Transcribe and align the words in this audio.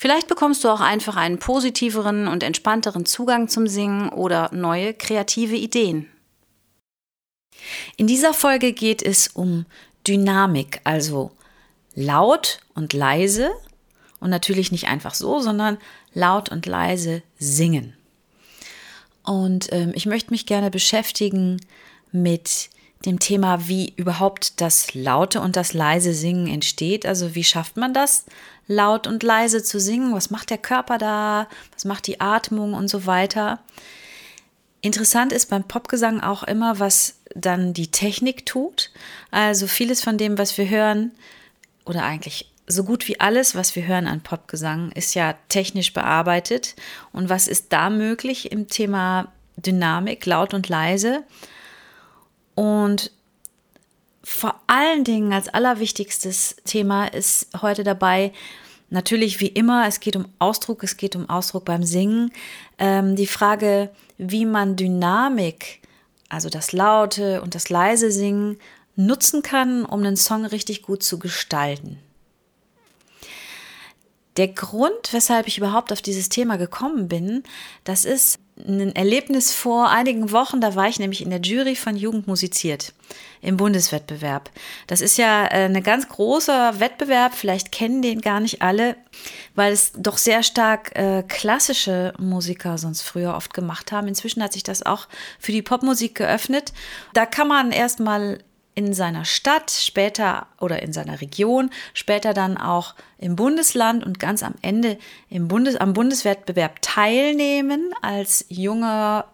Vielleicht 0.00 0.28
bekommst 0.28 0.62
du 0.62 0.68
auch 0.68 0.80
einfach 0.80 1.16
einen 1.16 1.40
positiveren 1.40 2.28
und 2.28 2.44
entspannteren 2.44 3.04
Zugang 3.04 3.48
zum 3.48 3.66
Singen 3.66 4.10
oder 4.10 4.48
neue 4.54 4.94
kreative 4.94 5.56
Ideen. 5.56 6.08
In 7.96 8.06
dieser 8.06 8.32
Folge 8.32 8.72
geht 8.72 9.02
es 9.02 9.26
um 9.26 9.66
Dynamik, 10.06 10.80
also 10.84 11.32
laut 11.96 12.60
und 12.76 12.92
leise 12.92 13.50
und 14.20 14.30
natürlich 14.30 14.70
nicht 14.70 14.86
einfach 14.86 15.14
so, 15.14 15.40
sondern 15.40 15.78
laut 16.14 16.48
und 16.48 16.66
leise 16.66 17.24
singen. 17.40 17.96
Und 19.24 19.72
ähm, 19.72 19.90
ich 19.96 20.06
möchte 20.06 20.30
mich 20.30 20.46
gerne 20.46 20.70
beschäftigen 20.70 21.60
mit 22.12 22.70
dem 23.04 23.18
Thema, 23.18 23.66
wie 23.66 23.94
überhaupt 23.96 24.60
das 24.60 24.94
laute 24.94 25.40
und 25.40 25.56
das 25.56 25.72
leise 25.72 26.14
Singen 26.14 26.46
entsteht. 26.46 27.04
Also 27.04 27.34
wie 27.34 27.44
schafft 27.44 27.76
man 27.76 27.94
das, 27.94 28.26
laut 28.68 29.06
und 29.06 29.22
leise 29.24 29.64
zu 29.64 29.80
singen. 29.80 30.14
Was 30.14 30.30
macht 30.30 30.50
der 30.50 30.58
Körper 30.58 30.98
da? 30.98 31.48
Was 31.72 31.84
macht 31.84 32.06
die 32.06 32.20
Atmung 32.20 32.74
und 32.74 32.88
so 32.88 33.06
weiter? 33.06 33.58
Interessant 34.80 35.32
ist 35.32 35.50
beim 35.50 35.64
Popgesang 35.64 36.20
auch 36.20 36.44
immer, 36.44 36.78
was 36.78 37.16
dann 37.34 37.72
die 37.72 37.90
Technik 37.90 38.46
tut. 38.46 38.92
Also 39.32 39.66
vieles 39.66 40.02
von 40.02 40.18
dem, 40.18 40.38
was 40.38 40.56
wir 40.56 40.68
hören, 40.68 41.10
oder 41.84 42.04
eigentlich 42.04 42.52
so 42.66 42.84
gut 42.84 43.08
wie 43.08 43.18
alles, 43.18 43.54
was 43.54 43.74
wir 43.74 43.86
hören 43.86 44.06
an 44.06 44.20
Popgesang, 44.20 44.92
ist 44.92 45.14
ja 45.14 45.34
technisch 45.48 45.94
bearbeitet. 45.94 46.76
Und 47.12 47.28
was 47.28 47.48
ist 47.48 47.72
da 47.72 47.90
möglich 47.90 48.52
im 48.52 48.68
Thema 48.68 49.32
Dynamik, 49.56 50.26
laut 50.26 50.54
und 50.54 50.68
leise? 50.68 51.24
Und 52.54 53.10
vor 54.28 54.60
allen 54.66 55.04
Dingen 55.04 55.32
als 55.32 55.48
allerwichtigstes 55.48 56.56
Thema 56.64 57.06
ist 57.06 57.48
heute 57.62 57.82
dabei, 57.82 58.32
natürlich 58.90 59.40
wie 59.40 59.48
immer, 59.48 59.86
es 59.88 60.00
geht 60.00 60.16
um 60.16 60.26
Ausdruck, 60.38 60.82
es 60.84 60.96
geht 60.96 61.16
um 61.16 61.28
Ausdruck 61.30 61.64
beim 61.64 61.82
Singen. 61.82 62.30
Ähm, 62.78 63.16
die 63.16 63.26
Frage, 63.26 63.90
wie 64.18 64.44
man 64.44 64.76
Dynamik, 64.76 65.80
also 66.28 66.50
das 66.50 66.72
laute 66.72 67.40
und 67.40 67.54
das 67.54 67.70
leise 67.70 68.10
Singen, 68.10 68.58
nutzen 68.96 69.42
kann, 69.42 69.84
um 69.84 70.00
einen 70.00 70.16
Song 70.16 70.44
richtig 70.44 70.82
gut 70.82 71.02
zu 71.02 71.18
gestalten. 71.18 71.98
Der 74.36 74.48
Grund, 74.48 75.12
weshalb 75.12 75.48
ich 75.48 75.58
überhaupt 75.58 75.90
auf 75.90 76.02
dieses 76.02 76.28
Thema 76.28 76.58
gekommen 76.58 77.08
bin, 77.08 77.44
das 77.84 78.04
ist 78.04 78.38
ein 78.66 78.94
Erlebnis 78.94 79.52
vor 79.52 79.90
einigen 79.90 80.32
Wochen, 80.32 80.60
da 80.60 80.74
war 80.74 80.88
ich 80.88 80.98
nämlich 80.98 81.22
in 81.22 81.30
der 81.30 81.40
Jury 81.40 81.76
von 81.76 81.96
Jugend 81.96 82.26
musiziert 82.26 82.92
im 83.40 83.56
Bundeswettbewerb. 83.56 84.50
Das 84.86 85.00
ist 85.00 85.16
ja 85.16 85.44
äh, 85.46 85.64
ein 85.64 85.82
ganz 85.82 86.08
großer 86.08 86.80
Wettbewerb, 86.80 87.34
vielleicht 87.34 87.70
kennen 87.70 88.02
den 88.02 88.20
gar 88.20 88.40
nicht 88.40 88.62
alle, 88.62 88.96
weil 89.54 89.72
es 89.72 89.92
doch 89.92 90.18
sehr 90.18 90.42
stark 90.42 90.96
äh, 90.96 91.22
klassische 91.26 92.12
Musiker 92.18 92.78
sonst 92.78 93.02
früher 93.02 93.34
oft 93.34 93.54
gemacht 93.54 93.92
haben. 93.92 94.08
Inzwischen 94.08 94.42
hat 94.42 94.52
sich 94.52 94.62
das 94.62 94.84
auch 94.84 95.06
für 95.38 95.52
die 95.52 95.62
Popmusik 95.62 96.16
geöffnet. 96.16 96.72
Da 97.14 97.26
kann 97.26 97.48
man 97.48 97.70
erstmal 97.70 98.38
in 98.78 98.94
seiner 98.94 99.24
Stadt, 99.24 99.72
später 99.72 100.46
oder 100.60 100.80
in 100.84 100.92
seiner 100.92 101.20
Region, 101.20 101.70
später 101.94 102.32
dann 102.32 102.56
auch 102.56 102.94
im 103.18 103.34
Bundesland 103.34 104.06
und 104.06 104.20
ganz 104.20 104.44
am 104.44 104.54
Ende 104.62 104.98
im 105.28 105.48
Bundes, 105.48 105.74
am 105.74 105.94
Bundeswettbewerb 105.94 106.80
teilnehmen 106.80 107.92
als 108.02 108.44
junger 108.48 109.24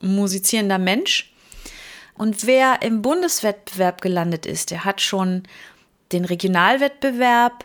musizierender 0.00 0.78
Mensch. 0.78 1.32
Und 2.14 2.44
wer 2.44 2.82
im 2.82 3.02
Bundeswettbewerb 3.02 4.00
gelandet 4.00 4.46
ist, 4.46 4.72
der 4.72 4.84
hat 4.84 5.00
schon 5.00 5.44
den 6.10 6.24
Regionalwettbewerb 6.24 7.64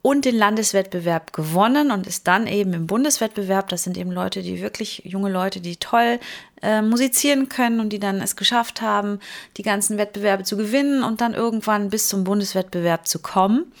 und 0.00 0.24
den 0.24 0.36
Landeswettbewerb 0.36 1.32
gewonnen 1.32 1.90
und 1.90 2.06
ist 2.06 2.28
dann 2.28 2.46
eben 2.46 2.72
im 2.72 2.86
Bundeswettbewerb. 2.86 3.68
Das 3.68 3.82
sind 3.82 3.96
eben 3.96 4.12
Leute, 4.12 4.42
die 4.42 4.62
wirklich 4.62 5.02
junge 5.04 5.28
Leute, 5.28 5.60
die 5.60 5.76
toll 5.76 6.20
äh, 6.62 6.82
musizieren 6.82 7.48
können 7.48 7.80
und 7.80 7.90
die 7.90 7.98
dann 7.98 8.20
es 8.20 8.36
geschafft 8.36 8.82
haben, 8.82 9.20
die 9.56 9.62
ganzen 9.62 9.98
Wettbewerbe 9.98 10.44
zu 10.44 10.56
gewinnen 10.56 11.02
und 11.02 11.20
dann 11.20 11.34
irgendwann 11.34 11.90
bis 11.90 12.08
zum 12.08 12.24
Bundeswettbewerb 12.24 13.06
zu 13.06 13.18
kommen. 13.18 13.72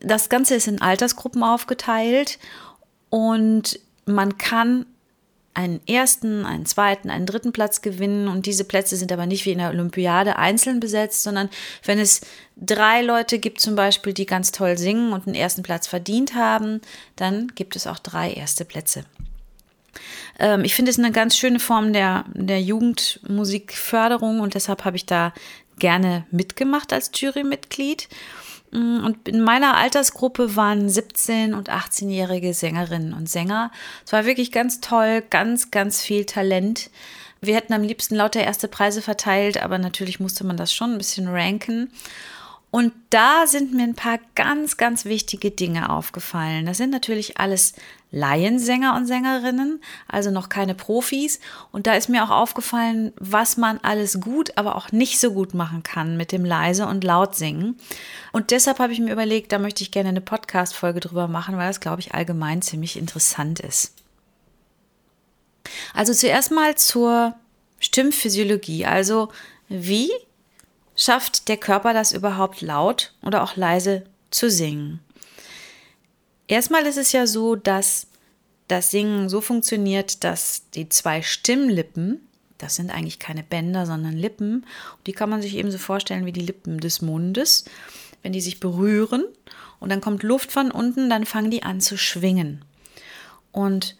Das 0.00 0.28
Ganze 0.28 0.54
ist 0.54 0.68
in 0.68 0.80
Altersgruppen 0.80 1.42
aufgeteilt 1.42 2.38
und 3.10 3.80
man 4.06 4.38
kann 4.38 4.86
einen 5.52 5.80
ersten, 5.86 6.46
einen 6.46 6.64
zweiten, 6.64 7.10
einen 7.10 7.26
dritten 7.26 7.52
Platz 7.52 7.82
gewinnen. 7.82 8.28
Und 8.28 8.46
diese 8.46 8.64
Plätze 8.64 8.96
sind 8.96 9.12
aber 9.12 9.26
nicht 9.26 9.46
wie 9.46 9.52
in 9.52 9.58
der 9.58 9.70
Olympiade 9.70 10.36
einzeln 10.36 10.80
besetzt, 10.80 11.22
sondern 11.22 11.50
wenn 11.84 11.98
es 11.98 12.20
drei 12.56 13.02
Leute 13.02 13.38
gibt 13.38 13.60
zum 13.60 13.74
Beispiel, 13.74 14.12
die 14.12 14.26
ganz 14.26 14.52
toll 14.52 14.78
singen 14.78 15.12
und 15.12 15.26
einen 15.26 15.34
ersten 15.34 15.62
Platz 15.62 15.86
verdient 15.86 16.34
haben, 16.34 16.80
dann 17.16 17.48
gibt 17.54 17.76
es 17.76 17.86
auch 17.86 17.98
drei 17.98 18.32
erste 18.32 18.64
Plätze. 18.64 19.04
Ähm, 20.38 20.64
ich 20.64 20.74
finde 20.74 20.90
es 20.90 20.98
eine 20.98 21.12
ganz 21.12 21.36
schöne 21.36 21.60
Form 21.60 21.92
der, 21.92 22.24
der 22.34 22.60
Jugendmusikförderung 22.60 24.40
und 24.40 24.54
deshalb 24.54 24.84
habe 24.84 24.96
ich 24.96 25.06
da 25.06 25.32
gerne 25.78 26.26
mitgemacht 26.30 26.92
als 26.92 27.10
Jurymitglied. 27.14 28.08
Mm, 28.72 29.04
und 29.04 29.28
in 29.28 29.40
meiner 29.40 29.76
Altersgruppe 29.76 30.56
waren 30.56 30.88
17- 30.88 31.54
und 31.54 31.70
18-jährige 31.70 32.54
Sängerinnen 32.54 33.12
und 33.12 33.28
Sänger. 33.28 33.70
Es 34.04 34.12
war 34.12 34.24
wirklich 34.24 34.52
ganz 34.52 34.80
toll, 34.80 35.22
ganz, 35.28 35.70
ganz 35.70 36.02
viel 36.02 36.24
Talent. 36.24 36.90
Wir 37.40 37.56
hätten 37.56 37.72
am 37.72 37.82
liebsten 37.82 38.14
lauter 38.14 38.42
erste 38.42 38.68
Preise 38.68 39.02
verteilt, 39.02 39.62
aber 39.62 39.78
natürlich 39.78 40.20
musste 40.20 40.44
man 40.44 40.56
das 40.56 40.72
schon 40.72 40.92
ein 40.92 40.98
bisschen 40.98 41.26
ranken. 41.28 41.90
Und 42.70 42.92
da 43.10 43.48
sind 43.48 43.74
mir 43.74 43.82
ein 43.82 43.96
paar 43.96 44.20
ganz, 44.36 44.76
ganz 44.76 45.04
wichtige 45.04 45.50
Dinge 45.50 45.90
aufgefallen. 45.90 46.66
Das 46.66 46.76
sind 46.76 46.90
natürlich 46.90 47.38
alles 47.38 47.72
Laiensänger 48.12 48.94
und 48.94 49.06
Sängerinnen, 49.06 49.82
also 50.06 50.30
noch 50.30 50.48
keine 50.48 50.76
Profis. 50.76 51.40
Und 51.72 51.88
da 51.88 51.94
ist 51.94 52.08
mir 52.08 52.22
auch 52.22 52.30
aufgefallen, 52.30 53.12
was 53.18 53.56
man 53.56 53.78
alles 53.82 54.20
gut, 54.20 54.56
aber 54.56 54.76
auch 54.76 54.92
nicht 54.92 55.18
so 55.18 55.32
gut 55.32 55.52
machen 55.52 55.82
kann 55.82 56.16
mit 56.16 56.30
dem 56.30 56.44
leise 56.44 56.86
und 56.86 57.02
laut 57.02 57.34
singen. 57.34 57.76
Und 58.30 58.52
deshalb 58.52 58.78
habe 58.78 58.92
ich 58.92 59.00
mir 59.00 59.12
überlegt, 59.12 59.50
da 59.50 59.58
möchte 59.58 59.82
ich 59.82 59.90
gerne 59.90 60.10
eine 60.10 60.20
Podcast-Folge 60.20 61.00
drüber 61.00 61.26
machen, 61.26 61.56
weil 61.56 61.68
das, 61.68 61.80
glaube 61.80 62.00
ich, 62.00 62.14
allgemein 62.14 62.62
ziemlich 62.62 62.96
interessant 62.96 63.58
ist. 63.58 63.94
Also 65.92 66.14
zuerst 66.14 66.52
mal 66.52 66.76
zur 66.76 67.34
Stimmphysiologie. 67.80 68.86
Also 68.86 69.30
wie 69.68 70.10
schafft 71.00 71.48
der 71.48 71.56
Körper 71.56 71.94
das 71.94 72.12
überhaupt 72.12 72.60
laut 72.60 73.14
oder 73.22 73.42
auch 73.42 73.56
leise 73.56 74.04
zu 74.30 74.50
singen? 74.50 75.00
Erstmal 76.46 76.84
ist 76.84 76.98
es 76.98 77.12
ja 77.12 77.26
so, 77.26 77.56
dass 77.56 78.06
das 78.68 78.90
Singen 78.90 79.28
so 79.28 79.40
funktioniert, 79.40 80.22
dass 80.24 80.68
die 80.74 80.88
zwei 80.88 81.22
Stimmlippen, 81.22 82.20
das 82.58 82.76
sind 82.76 82.90
eigentlich 82.90 83.18
keine 83.18 83.42
Bänder, 83.42 83.86
sondern 83.86 84.12
Lippen, 84.12 84.66
die 85.06 85.12
kann 85.12 85.30
man 85.30 85.42
sich 85.42 85.56
eben 85.56 85.70
so 85.70 85.78
vorstellen 85.78 86.26
wie 86.26 86.32
die 86.32 86.40
Lippen 86.40 86.78
des 86.78 87.00
Mundes, 87.00 87.64
wenn 88.22 88.32
die 88.32 88.40
sich 88.40 88.60
berühren 88.60 89.24
und 89.80 89.88
dann 89.88 90.02
kommt 90.02 90.22
Luft 90.22 90.52
von 90.52 90.70
unten, 90.70 91.08
dann 91.08 91.24
fangen 91.24 91.50
die 91.50 91.62
an 91.62 91.80
zu 91.80 91.96
schwingen. 91.96 92.64
Und 93.50 93.96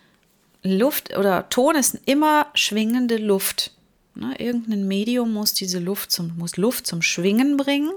Luft 0.63 1.17
oder 1.17 1.49
Ton 1.49 1.75
ist 1.75 1.99
immer 2.05 2.49
schwingende 2.53 3.17
Luft. 3.17 3.73
Ne, 4.15 4.35
irgendein 4.39 4.89
Medium 4.89 5.33
muss 5.33 5.55
diese 5.55 5.79
Luft 5.79 6.11
zum, 6.11 6.37
muss 6.37 6.57
Luft 6.57 6.87
zum 6.87 7.03
Schwingen 7.03 7.57
bringen. 7.57 7.93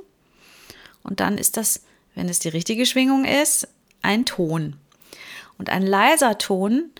Und 1.03 1.19
dann 1.19 1.37
ist 1.37 1.57
das, 1.57 1.83
wenn 2.15 2.29
es 2.29 2.39
die 2.39 2.49
richtige 2.49 2.85
Schwingung 2.85 3.25
ist, 3.25 3.67
ein 4.01 4.25
Ton. 4.25 4.75
Und 5.57 5.69
ein 5.69 5.83
leiser 5.83 6.37
Ton, 6.37 6.91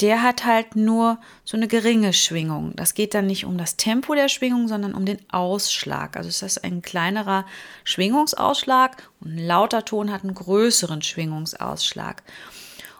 der 0.00 0.22
hat 0.22 0.44
halt 0.44 0.76
nur 0.76 1.18
so 1.44 1.56
eine 1.56 1.68
geringe 1.68 2.12
Schwingung. 2.12 2.74
Das 2.76 2.94
geht 2.94 3.14
dann 3.14 3.26
nicht 3.26 3.46
um 3.46 3.56
das 3.56 3.76
Tempo 3.76 4.14
der 4.14 4.28
Schwingung, 4.28 4.68
sondern 4.68 4.94
um 4.94 5.06
den 5.06 5.18
Ausschlag. 5.30 6.16
Also 6.16 6.28
ist 6.28 6.64
ein 6.64 6.82
kleinerer 6.82 7.46
Schwingungsausschlag 7.84 9.10
und 9.20 9.36
ein 9.36 9.46
lauter 9.46 9.84
Ton 9.84 10.12
hat 10.12 10.22
einen 10.22 10.34
größeren 10.34 11.00
Schwingungsausschlag. 11.00 12.22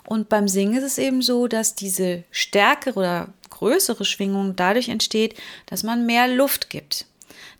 Und 0.04 0.28
beim 0.28 0.48
Singen 0.48 0.76
ist 0.76 0.84
es 0.84 0.98
eben 0.98 1.20
so, 1.20 1.48
dass 1.48 1.74
diese 1.74 2.24
stärkere 2.30 2.98
oder 2.98 3.28
größere 3.50 4.04
Schwingung 4.04 4.56
dadurch 4.56 4.88
entsteht, 4.88 5.34
dass 5.66 5.82
man 5.82 6.06
mehr 6.06 6.28
Luft 6.28 6.70
gibt. 6.70 7.06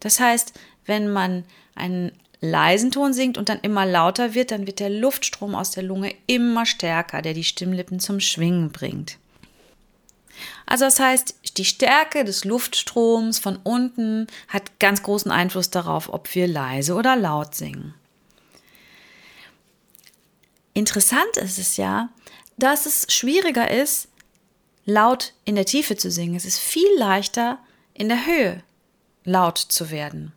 Das 0.01 0.21
heißt, 0.21 0.53
wenn 0.85 1.13
man 1.13 1.45
einen 1.75 2.13
leisen 2.41 2.91
Ton 2.91 3.13
singt 3.13 3.39
und 3.39 3.49
dann 3.49 3.61
immer 3.61 3.87
lauter 3.87 4.35
wird, 4.35 4.51
dann 4.51 4.67
wird 4.67 4.81
der 4.81 4.91
Luftstrom 4.91 5.55
aus 5.55 5.71
der 5.71 5.83
Lunge 5.83 6.15
immer 6.27 6.67
stärker, 6.67 7.23
der 7.23 7.35
die 7.35 7.45
Stimmlippen 7.45 8.01
zum 8.01 8.21
Schwingen 8.21 8.71
bringt. 8.71 9.19
Also 10.67 10.85
das 10.85 11.01
heißt, 11.01 11.35
die 11.57 11.65
Stärke 11.65 12.25
des 12.25 12.45
Luftstroms 12.45 13.39
von 13.39 13.57
unten 13.63 14.27
hat 14.49 14.79
ganz 14.79 15.03
großen 15.03 15.31
Einfluss 15.31 15.71
darauf, 15.71 16.13
ob 16.13 16.35
wir 16.35 16.47
leise 16.47 16.95
oder 16.95 17.17
laut 17.17 17.55
singen. 17.55 17.95
Interessant 20.75 21.37
ist 21.37 21.59
es 21.59 21.79
ja, 21.79 22.11
dass 22.59 22.85
es 22.85 23.07
schwieriger 23.09 23.71
ist, 23.71 24.09
laut 24.87 25.35
in 25.45 25.57
der 25.57 25.67
Tiefe 25.67 25.97
zu 25.97 26.11
singen. 26.11 26.37
Es 26.37 26.47
ist 26.47 26.59
viel 26.59 26.89
leichter, 26.97 27.59
in 27.93 28.09
der 28.09 28.25
Höhe 28.25 28.63
laut 29.25 29.59
zu 29.59 29.91
werden. 29.91 30.33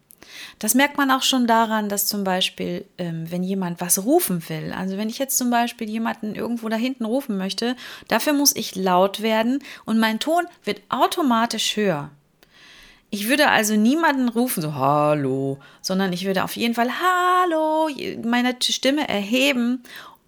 Das 0.60 0.76
merkt 0.76 0.98
man 0.98 1.12
auch 1.12 1.24
schon 1.24 1.48
daran, 1.48 1.90
dass 1.90 2.08
zum 2.08 2.24
Beispiel, 2.24 2.86
ähm, 2.98 3.32
wenn 3.32 3.44
jemand 3.44 3.82
was 3.82 4.04
rufen 4.04 4.48
will, 4.50 4.74
also 4.74 4.98
wenn 4.98 5.10
ich 5.10 5.18
jetzt 5.18 5.38
zum 5.38 5.50
Beispiel 5.50 5.90
jemanden 5.90 6.36
irgendwo 6.36 6.70
da 6.70 6.76
hinten 6.76 7.06
rufen 7.06 7.38
möchte, 7.38 7.76
dafür 8.08 8.34
muss 8.34 8.56
ich 8.56 8.76
laut 8.76 9.22
werden 9.22 9.64
und 9.86 10.00
mein 10.00 10.20
Ton 10.20 10.46
wird 10.64 10.82
automatisch 10.90 11.76
höher. 11.76 12.10
Ich 13.12 13.28
würde 13.28 13.50
also 13.50 13.76
niemanden 13.76 14.30
rufen, 14.30 14.62
so 14.62 14.76
Hallo, 14.76 15.58
sondern 15.82 16.14
ich 16.14 16.26
würde 16.26 16.44
auf 16.44 16.56
jeden 16.56 16.76
Fall 16.76 16.92
Hallo, 17.00 17.90
meine 18.24 18.56
Stimme 18.62 19.10
erheben, 19.10 19.82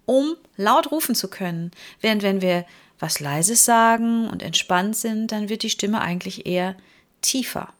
um 0.04 0.34
laut 0.56 0.90
rufen 0.90 1.14
zu 1.14 1.28
können. 1.28 1.70
Während 2.00 2.22
wenn 2.22 2.40
wir 2.40 2.64
was 3.02 3.18
Leises 3.18 3.64
sagen 3.64 4.28
und 4.28 4.44
entspannt 4.44 4.96
sind, 4.96 5.32
dann 5.32 5.48
wird 5.48 5.64
die 5.64 5.70
Stimme 5.70 6.00
eigentlich 6.00 6.46
eher 6.46 6.76
tiefer. 7.20 7.74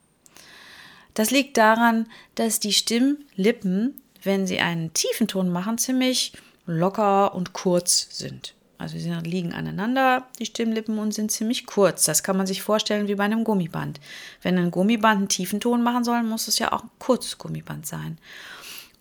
Das 1.14 1.30
liegt 1.30 1.56
daran, 1.56 2.06
dass 2.34 2.58
die 2.58 2.72
Stimmlippen, 2.72 4.02
wenn 4.24 4.48
sie 4.48 4.58
einen 4.58 4.92
tiefen 4.94 5.28
Ton 5.28 5.48
machen, 5.48 5.78
ziemlich 5.78 6.32
locker 6.66 7.36
und 7.36 7.52
kurz 7.52 8.08
sind. 8.10 8.54
Also 8.78 8.98
sie 8.98 9.12
liegen 9.22 9.52
aneinander, 9.52 10.26
die 10.40 10.46
Stimmlippen, 10.46 10.98
und 10.98 11.14
sind 11.14 11.30
ziemlich 11.30 11.66
kurz. 11.66 12.02
Das 12.02 12.24
kann 12.24 12.36
man 12.36 12.48
sich 12.48 12.62
vorstellen 12.62 13.06
wie 13.06 13.14
bei 13.14 13.22
einem 13.22 13.44
Gummiband. 13.44 14.00
Wenn 14.42 14.58
ein 14.58 14.72
Gummiband 14.72 15.18
einen 15.18 15.28
tiefen 15.28 15.60
Ton 15.60 15.84
machen 15.84 16.02
soll, 16.02 16.24
muss 16.24 16.48
es 16.48 16.58
ja 16.58 16.72
auch 16.72 16.82
ein 16.82 16.90
kurzes 16.98 17.38
Gummiband 17.38 17.86
sein. 17.86 18.18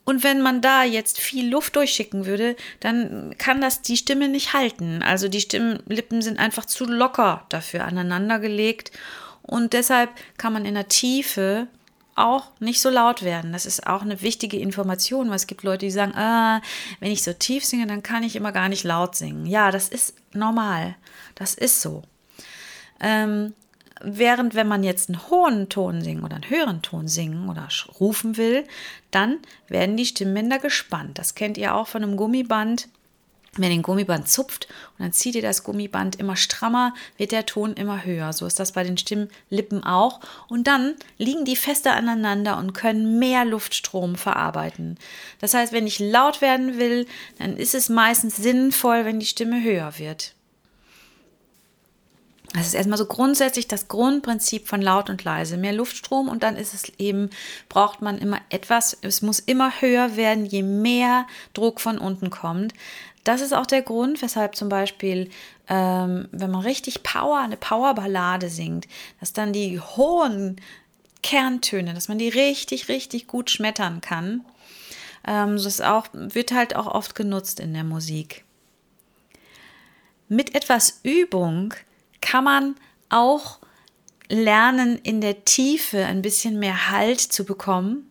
Und 0.03 0.23
wenn 0.23 0.41
man 0.41 0.61
da 0.61 0.83
jetzt 0.83 1.19
viel 1.19 1.49
Luft 1.49 1.75
durchschicken 1.75 2.25
würde, 2.25 2.55
dann 2.79 3.35
kann 3.37 3.61
das 3.61 3.81
die 3.81 3.97
Stimme 3.97 4.29
nicht 4.29 4.53
halten. 4.53 5.03
Also 5.03 5.27
die 5.27 5.41
Stimmlippen 5.41 6.21
sind 6.21 6.39
einfach 6.39 6.65
zu 6.65 6.85
locker 6.85 7.45
dafür 7.49 7.85
aneinandergelegt. 7.85 8.91
Und 9.43 9.73
deshalb 9.73 10.09
kann 10.37 10.53
man 10.53 10.65
in 10.65 10.73
der 10.73 10.87
Tiefe 10.87 11.67
auch 12.15 12.51
nicht 12.59 12.81
so 12.81 12.89
laut 12.89 13.23
werden. 13.23 13.53
Das 13.53 13.65
ist 13.65 13.87
auch 13.87 14.01
eine 14.01 14.21
wichtige 14.21 14.57
Information, 14.57 15.29
weil 15.29 15.35
es 15.35 15.47
gibt 15.47 15.63
Leute, 15.63 15.85
die 15.85 15.91
sagen, 15.91 16.13
ah, 16.15 16.61
wenn 16.99 17.11
ich 17.11 17.23
so 17.23 17.33
tief 17.33 17.63
singe, 17.63 17.87
dann 17.87 18.03
kann 18.03 18.23
ich 18.23 18.35
immer 18.35 18.51
gar 18.51 18.69
nicht 18.69 18.83
laut 18.83 19.15
singen. 19.15 19.45
Ja, 19.45 19.71
das 19.71 19.87
ist 19.87 20.15
normal. 20.33 20.95
Das 21.35 21.53
ist 21.53 21.81
so. 21.81 22.03
Ähm, 22.99 23.53
während 24.03 24.55
wenn 24.55 24.67
man 24.67 24.83
jetzt 24.83 25.09
einen 25.09 25.29
hohen 25.29 25.69
Ton 25.69 26.01
singen 26.01 26.23
oder 26.23 26.35
einen 26.35 26.49
höheren 26.49 26.81
Ton 26.81 27.07
singen 27.07 27.49
oder 27.49 27.67
rufen 27.99 28.37
will, 28.37 28.63
dann 29.11 29.39
werden 29.67 29.97
die 29.97 30.05
Stimmbänder 30.05 30.59
gespannt. 30.59 31.17
Das 31.17 31.35
kennt 31.35 31.57
ihr 31.57 31.75
auch 31.75 31.87
von 31.87 32.03
einem 32.03 32.17
Gummiband 32.17 32.87
wenn 33.55 33.63
ihr 33.63 33.69
den 33.69 33.81
Gummiband 33.81 34.29
zupft 34.29 34.67
und 34.97 35.03
dann 35.03 35.11
zieht 35.11 35.35
ihr 35.35 35.41
das 35.41 35.63
Gummiband 35.63 36.15
immer 36.17 36.37
strammer, 36.37 36.93
wird 37.17 37.33
der 37.33 37.45
Ton 37.45 37.73
immer 37.73 38.05
höher. 38.05 38.31
So 38.31 38.45
ist 38.45 38.59
das 38.59 38.71
bei 38.71 38.83
den 38.83 38.97
Stimmlippen 38.97 39.83
auch. 39.83 40.21
Und 40.47 40.67
dann 40.67 40.95
liegen 41.17 41.43
die 41.43 41.57
fester 41.57 41.93
aneinander 41.93 42.57
und 42.57 42.73
können 42.73 43.19
mehr 43.19 43.43
Luftstrom 43.43 44.15
verarbeiten. 44.15 44.97
Das 45.39 45.53
heißt, 45.53 45.73
wenn 45.73 45.85
ich 45.85 45.99
laut 45.99 46.39
werden 46.39 46.77
will, 46.77 47.07
dann 47.39 47.57
ist 47.57 47.75
es 47.75 47.89
meistens 47.89 48.37
sinnvoll, 48.37 49.03
wenn 49.03 49.19
die 49.19 49.25
Stimme 49.25 49.61
höher 49.61 49.99
wird. 49.99 50.33
Das 52.53 52.67
ist 52.67 52.73
erstmal 52.73 52.97
so 52.97 53.05
grundsätzlich 53.05 53.67
das 53.67 53.87
Grundprinzip 53.87 54.67
von 54.67 54.81
laut 54.81 55.09
und 55.09 55.23
leise. 55.23 55.55
Mehr 55.55 55.71
Luftstrom 55.71 56.27
und 56.27 56.43
dann 56.43 56.57
ist 56.57 56.73
es 56.73 56.89
eben, 56.99 57.29
braucht 57.69 58.01
man 58.01 58.17
immer 58.17 58.39
etwas, 58.49 58.97
es 59.01 59.21
muss 59.21 59.39
immer 59.39 59.81
höher 59.81 60.17
werden, 60.17 60.45
je 60.45 60.61
mehr 60.61 61.27
Druck 61.53 61.79
von 61.79 61.97
unten 61.97 62.29
kommt. 62.29 62.73
Das 63.23 63.39
ist 63.39 63.53
auch 63.53 63.65
der 63.65 63.83
Grund, 63.83 64.21
weshalb 64.21 64.55
zum 64.55 64.67
Beispiel, 64.67 65.29
ähm, 65.69 66.27
wenn 66.31 66.51
man 66.51 66.61
richtig 66.61 67.03
Power, 67.03 67.39
eine 67.39 67.55
Powerballade 67.55 68.49
singt, 68.49 68.87
dass 69.19 69.31
dann 69.31 69.53
die 69.53 69.79
hohen 69.79 70.59
Kerntöne, 71.21 71.93
dass 71.93 72.09
man 72.09 72.17
die 72.17 72.29
richtig, 72.29 72.89
richtig 72.89 73.27
gut 73.27 73.49
schmettern 73.49 74.01
kann. 74.01 74.43
Ähm, 75.25 75.55
das 75.55 75.79
auch, 75.79 76.07
wird 76.11 76.51
halt 76.51 76.75
auch 76.75 76.87
oft 76.87 77.15
genutzt 77.15 77.59
in 77.59 77.73
der 77.73 77.83
Musik. 77.83 78.43
Mit 80.27 80.55
etwas 80.55 80.99
Übung 81.03 81.75
kann 82.21 82.43
man 82.43 82.75
auch 83.09 83.59
lernen, 84.29 84.97
in 84.97 85.21
der 85.21 85.43
Tiefe 85.43 86.05
ein 86.05 86.21
bisschen 86.21 86.59
mehr 86.59 86.89
Halt 86.89 87.19
zu 87.19 87.43
bekommen 87.43 88.09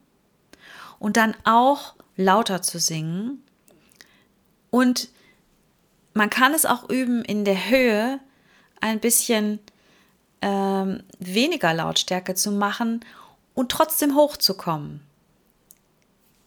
und 0.99 1.17
dann 1.17 1.35
auch 1.45 1.95
lauter 2.17 2.61
zu 2.61 2.79
singen 2.79 3.43
und 4.71 5.09
man 6.15 6.31
kann 6.31 6.55
es 6.55 6.67
auch 6.67 6.89
üben, 6.89 7.25
in 7.25 7.45
der 7.45 7.71
Höhe 7.71 8.21
ein 8.81 9.01
bisschen 9.01 9.61
ähm, 10.43 11.03
weniger 11.19 11.73
Lautstärke 11.75 12.35
zu 12.35 12.51
machen 12.51 13.05
und 13.55 13.71
trotzdem 13.71 14.17
hochzukommen. 14.17 15.01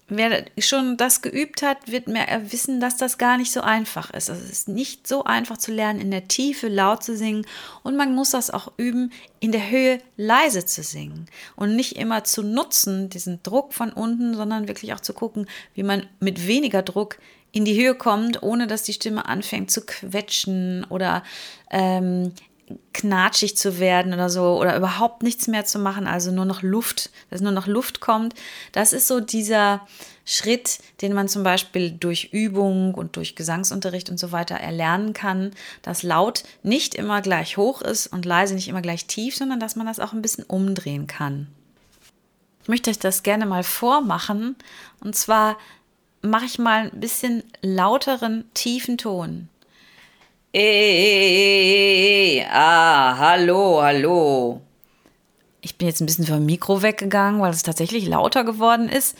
Wer 0.09 0.45
schon 0.57 0.97
das 0.97 1.21
geübt 1.21 1.61
hat, 1.61 1.89
wird 1.89 2.07
mehr 2.07 2.51
wissen, 2.51 2.81
dass 2.81 2.97
das 2.97 3.17
gar 3.17 3.37
nicht 3.37 3.53
so 3.53 3.61
einfach 3.61 4.11
ist. 4.11 4.29
Also 4.29 4.43
es 4.43 4.51
ist 4.51 4.67
nicht 4.67 5.07
so 5.07 5.23
einfach 5.23 5.57
zu 5.57 5.71
lernen, 5.71 6.01
in 6.01 6.11
der 6.11 6.27
Tiefe 6.27 6.67
laut 6.67 7.03
zu 7.03 7.15
singen. 7.15 7.45
Und 7.83 7.95
man 7.95 8.13
muss 8.13 8.31
das 8.31 8.51
auch 8.51 8.73
üben, 8.77 9.13
in 9.39 9.53
der 9.53 9.69
Höhe 9.69 9.99
leise 10.17 10.65
zu 10.65 10.83
singen. 10.83 11.27
Und 11.55 11.75
nicht 11.75 11.95
immer 11.95 12.25
zu 12.25 12.43
nutzen, 12.43 13.09
diesen 13.09 13.41
Druck 13.43 13.73
von 13.73 13.93
unten, 13.93 14.33
sondern 14.33 14.67
wirklich 14.67 14.93
auch 14.93 14.99
zu 14.99 15.13
gucken, 15.13 15.47
wie 15.73 15.83
man 15.83 16.05
mit 16.19 16.47
weniger 16.47 16.81
Druck 16.81 17.17
in 17.53 17.63
die 17.63 17.79
Höhe 17.81 17.95
kommt, 17.95 18.43
ohne 18.43 18.67
dass 18.67 18.83
die 18.83 18.93
Stimme 18.93 19.25
anfängt 19.25 19.71
zu 19.71 19.85
quetschen 19.85 20.85
oder 20.89 21.23
ähm, 21.69 22.33
knatschig 22.93 23.57
zu 23.57 23.79
werden 23.79 24.13
oder 24.13 24.29
so 24.29 24.59
oder 24.59 24.77
überhaupt 24.77 25.23
nichts 25.23 25.47
mehr 25.47 25.65
zu 25.65 25.79
machen, 25.79 26.07
also 26.07 26.31
nur 26.31 26.45
noch 26.45 26.61
Luft, 26.61 27.09
dass 27.29 27.41
nur 27.41 27.51
noch 27.51 27.67
Luft 27.67 27.99
kommt. 27.99 28.33
Das 28.71 28.93
ist 28.93 29.07
so 29.07 29.19
dieser 29.19 29.85
Schritt, 30.25 30.79
den 31.01 31.13
man 31.13 31.27
zum 31.27 31.43
Beispiel 31.43 31.91
durch 31.91 32.29
Übung 32.31 32.93
und 32.93 33.17
durch 33.17 33.35
Gesangsunterricht 33.35 34.09
und 34.09 34.19
so 34.19 34.31
weiter 34.31 34.55
erlernen 34.55 35.13
kann, 35.13 35.51
dass 35.81 36.03
laut 36.03 36.43
nicht 36.63 36.95
immer 36.95 37.21
gleich 37.21 37.57
hoch 37.57 37.81
ist 37.81 38.07
und 38.07 38.25
leise 38.25 38.55
nicht 38.55 38.69
immer 38.69 38.81
gleich 38.81 39.05
tief, 39.05 39.35
sondern 39.35 39.59
dass 39.59 39.75
man 39.75 39.85
das 39.85 39.99
auch 39.99 40.13
ein 40.13 40.21
bisschen 40.21 40.45
umdrehen 40.45 41.07
kann. 41.07 41.47
Ich 42.61 42.69
möchte 42.69 42.89
euch 42.89 42.99
das 42.99 43.23
gerne 43.23 43.45
mal 43.45 43.63
vormachen 43.63 44.55
und 45.01 45.15
zwar 45.15 45.57
mache 46.21 46.45
ich 46.45 46.57
mal 46.57 46.89
ein 46.93 46.99
bisschen 47.01 47.43
lauteren, 47.61 48.45
tiefen 48.53 48.97
Ton. 48.97 49.49
Ey, 50.55 52.45
ah, 52.47 53.17
hallo, 53.17 53.81
hallo. 53.81 54.61
Ich 55.61 55.79
bin 55.79 55.87
jetzt 55.87 55.99
ein 55.99 56.05
bisschen 56.05 56.27
vom 56.27 56.45
Mikro 56.45 56.83
weggegangen, 56.83 57.41
weil 57.41 57.49
es 57.49 57.63
tatsächlich 57.63 58.05
lauter 58.05 58.43
geworden 58.43 58.87
ist. 58.87 59.17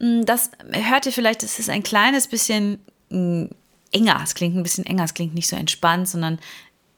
Hm, 0.00 0.26
das 0.26 0.50
hört 0.70 1.06
ihr 1.06 1.12
vielleicht, 1.12 1.42
es 1.42 1.58
ist 1.58 1.70
ein 1.70 1.82
kleines 1.82 2.28
bisschen 2.28 2.78
hm, 3.08 3.48
enger. 3.90 4.20
Es 4.22 4.34
klingt 4.34 4.54
ein 4.54 4.62
bisschen 4.62 4.84
enger, 4.84 5.04
es 5.04 5.14
klingt 5.14 5.34
nicht 5.34 5.48
so 5.48 5.56
entspannt, 5.56 6.10
sondern 6.10 6.38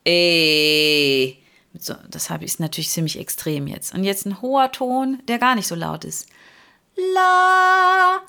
ey. 0.03 1.41
So, 1.79 1.95
deshalb 2.09 2.43
ist 2.43 2.59
natürlich 2.59 2.91
ziemlich 2.91 3.17
extrem 3.17 3.69
jetzt. 3.69 3.95
Und 3.95 4.03
jetzt 4.03 4.27
ein 4.27 4.43
hoher 4.43 4.73
Ton, 4.73 5.23
der 5.29 5.39
gar 5.39 5.55
nicht 5.55 5.69
so 5.69 5.77
laut 5.77 6.05
ist. 6.05 6.29
La, 6.97 8.23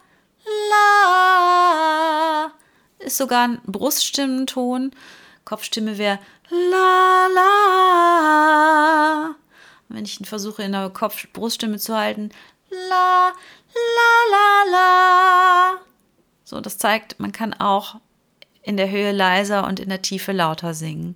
La 0.70 2.52
ist 3.00 3.18
sogar 3.18 3.48
ein 3.48 3.60
Bruststimmenton. 3.66 4.92
Kopfstimme 5.50 5.98
wäre 5.98 6.20
La 6.52 7.28
La. 7.34 8.56
Wenn 9.88 10.06
ich 10.06 10.20
versuche 10.24 10.62
in 10.62 10.74
der 10.74 10.92
Kopf 10.92 11.26
Bruststimme 11.34 11.80
zu 11.80 11.98
halten, 11.98 12.30
La 12.70 13.34
La 13.74 14.28
La 14.30 14.64
La. 14.70 15.78
So, 16.44 16.62
das 16.62 16.78
zeigt, 16.78 17.20
man 17.20 17.32
kann 17.32 17.56
auch 17.56 17.96
in 18.62 18.78
der 18.78 18.92
Höhe 18.92 19.12
leiser 19.12 19.66
und 19.66 19.80
in 19.80 19.90
der 19.90 20.04
Tiefe 20.04 20.34
lauter 20.34 20.76
singen. 20.76 21.16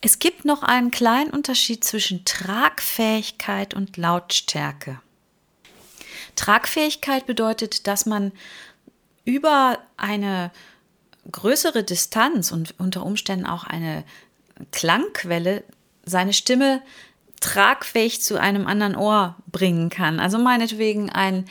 Es 0.00 0.20
gibt 0.20 0.44
noch 0.44 0.62
einen 0.62 0.92
kleinen 0.92 1.30
Unterschied 1.30 1.82
zwischen 1.82 2.24
Tragfähigkeit 2.24 3.74
und 3.74 3.96
Lautstärke. 3.96 5.00
Tragfähigkeit 6.36 7.26
bedeutet, 7.26 7.88
dass 7.88 8.06
man 8.06 8.30
über 9.26 9.80
eine 9.98 10.50
größere 11.30 11.84
Distanz 11.84 12.52
und 12.52 12.78
unter 12.78 13.04
Umständen 13.04 13.44
auch 13.44 13.64
eine 13.64 14.04
Klangquelle 14.72 15.62
seine 16.06 16.32
Stimme 16.32 16.80
tragfähig 17.40 18.22
zu 18.22 18.40
einem 18.40 18.66
anderen 18.66 18.96
Ohr 18.96 19.36
bringen 19.52 19.90
kann. 19.90 20.20
Also 20.20 20.38
meinetwegen 20.38 21.10
ein 21.10 21.44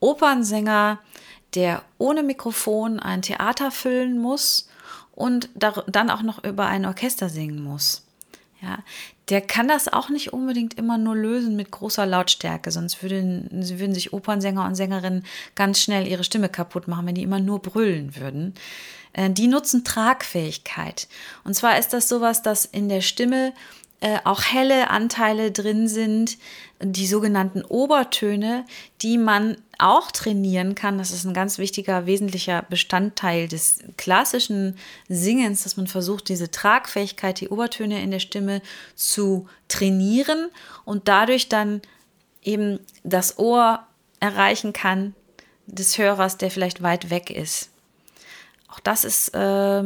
Opernsänger, 0.00 0.98
der 1.54 1.82
ohne 1.96 2.22
Mikrofon 2.22 3.00
ein 3.00 3.22
Theater 3.22 3.70
füllen 3.70 4.18
muss 4.18 4.68
und 5.12 5.48
dann 5.54 6.10
auch 6.10 6.22
noch 6.22 6.42
über 6.44 6.66
ein 6.66 6.84
Orchester 6.84 7.28
singen 7.28 7.62
muss. 7.62 8.04
Ja, 8.64 8.78
der 9.28 9.42
kann 9.42 9.68
das 9.68 9.92
auch 9.92 10.08
nicht 10.08 10.32
unbedingt 10.32 10.74
immer 10.74 10.96
nur 10.96 11.14
lösen 11.14 11.54
mit 11.54 11.70
großer 11.70 12.06
Lautstärke, 12.06 12.70
sonst 12.70 13.02
würden, 13.02 13.48
würden 13.52 13.92
sich 13.92 14.14
Opernsänger 14.14 14.64
und 14.64 14.74
Sängerinnen 14.74 15.26
ganz 15.54 15.80
schnell 15.80 16.06
ihre 16.06 16.24
Stimme 16.24 16.48
kaputt 16.48 16.88
machen, 16.88 17.06
wenn 17.06 17.14
die 17.14 17.22
immer 17.22 17.40
nur 17.40 17.60
brüllen 17.60 18.16
würden. 18.16 18.54
Äh, 19.12 19.30
die 19.30 19.48
nutzen 19.48 19.84
Tragfähigkeit. 19.84 21.08
Und 21.44 21.54
zwar 21.54 21.78
ist 21.78 21.92
das 21.92 22.08
sowas, 22.08 22.40
dass 22.40 22.64
in 22.64 22.88
der 22.88 23.02
Stimme 23.02 23.52
äh, 24.04 24.18
auch 24.24 24.42
helle 24.44 24.90
Anteile 24.90 25.50
drin 25.50 25.88
sind, 25.88 26.36
die 26.78 27.06
sogenannten 27.06 27.64
Obertöne, 27.64 28.66
die 29.00 29.16
man 29.16 29.56
auch 29.78 30.10
trainieren 30.10 30.74
kann. 30.74 30.98
Das 30.98 31.10
ist 31.10 31.24
ein 31.24 31.32
ganz 31.32 31.56
wichtiger, 31.56 32.04
wesentlicher 32.04 32.66
Bestandteil 32.68 33.48
des 33.48 33.78
klassischen 33.96 34.76
Singens, 35.08 35.62
dass 35.62 35.78
man 35.78 35.86
versucht, 35.86 36.28
diese 36.28 36.50
Tragfähigkeit, 36.50 37.40
die 37.40 37.48
Obertöne 37.48 38.02
in 38.02 38.10
der 38.10 38.18
Stimme 38.18 38.60
zu 38.94 39.48
trainieren 39.68 40.50
und 40.84 41.08
dadurch 41.08 41.48
dann 41.48 41.80
eben 42.42 42.80
das 43.04 43.38
Ohr 43.38 43.86
erreichen 44.20 44.74
kann 44.74 45.14
des 45.66 45.96
Hörers, 45.96 46.36
der 46.36 46.50
vielleicht 46.50 46.82
weit 46.82 47.08
weg 47.08 47.30
ist. 47.30 47.70
Auch 48.74 48.80
das 48.80 49.04
ist, 49.04 49.28
äh, 49.34 49.84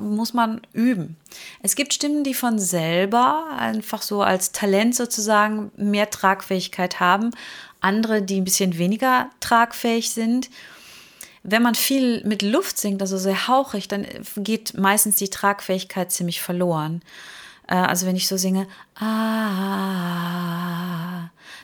muss 0.00 0.32
man 0.32 0.62
üben. 0.72 1.18
Es 1.62 1.76
gibt 1.76 1.92
Stimmen, 1.92 2.24
die 2.24 2.32
von 2.32 2.58
selber 2.58 3.48
einfach 3.58 4.00
so 4.00 4.22
als 4.22 4.52
Talent 4.52 4.94
sozusagen 4.96 5.70
mehr 5.76 6.08
Tragfähigkeit 6.08 6.98
haben, 6.98 7.32
andere, 7.82 8.22
die 8.22 8.40
ein 8.40 8.44
bisschen 8.44 8.78
weniger 8.78 9.28
tragfähig 9.40 10.12
sind. 10.12 10.48
Wenn 11.42 11.62
man 11.62 11.74
viel 11.74 12.24
mit 12.24 12.40
Luft 12.40 12.78
singt, 12.78 13.02
also 13.02 13.18
sehr 13.18 13.48
hauchig, 13.48 13.86
dann 13.86 14.06
geht 14.36 14.78
meistens 14.78 15.16
die 15.16 15.28
Tragfähigkeit 15.28 16.10
ziemlich 16.10 16.40
verloren. 16.40 17.02
Äh, 17.68 17.74
also 17.74 18.06
wenn 18.06 18.16
ich 18.16 18.28
so 18.28 18.38
singe, 18.38 18.66
ah, 18.94 19.04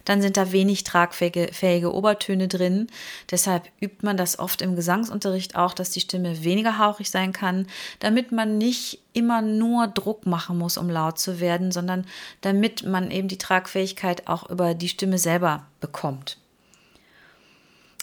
dann 0.04 0.22
sind 0.22 0.36
da 0.36 0.52
wenig 0.52 0.84
tragfähige 0.84 1.50
fähige 1.52 1.92
Obertöne 1.92 2.48
drin. 2.48 2.88
Deshalb 3.30 3.70
übt 3.80 4.04
man 4.04 4.16
das 4.16 4.38
oft 4.38 4.62
im 4.62 4.76
Gesangsunterricht 4.76 5.56
auch, 5.56 5.74
dass 5.74 5.90
die 5.90 6.00
Stimme 6.00 6.44
weniger 6.44 6.78
hauchig 6.78 7.10
sein 7.10 7.32
kann, 7.32 7.66
damit 8.00 8.32
man 8.32 8.58
nicht 8.58 9.00
immer 9.12 9.42
nur 9.42 9.86
Druck 9.86 10.26
machen 10.26 10.58
muss, 10.58 10.76
um 10.76 10.88
laut 10.88 11.18
zu 11.18 11.40
werden, 11.40 11.72
sondern 11.72 12.06
damit 12.40 12.84
man 12.84 13.10
eben 13.10 13.28
die 13.28 13.38
Tragfähigkeit 13.38 14.28
auch 14.28 14.48
über 14.50 14.74
die 14.74 14.88
Stimme 14.88 15.18
selber 15.18 15.66
bekommt. 15.80 16.38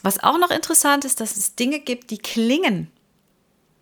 Was 0.01 0.23
auch 0.23 0.37
noch 0.37 0.51
interessant 0.51 1.03
ist, 1.03 1.19
dass 1.19 1.35
es 1.35 1.55
Dinge 1.55 1.79
gibt, 1.79 2.11
die 2.11 2.19
klingen 2.19 2.89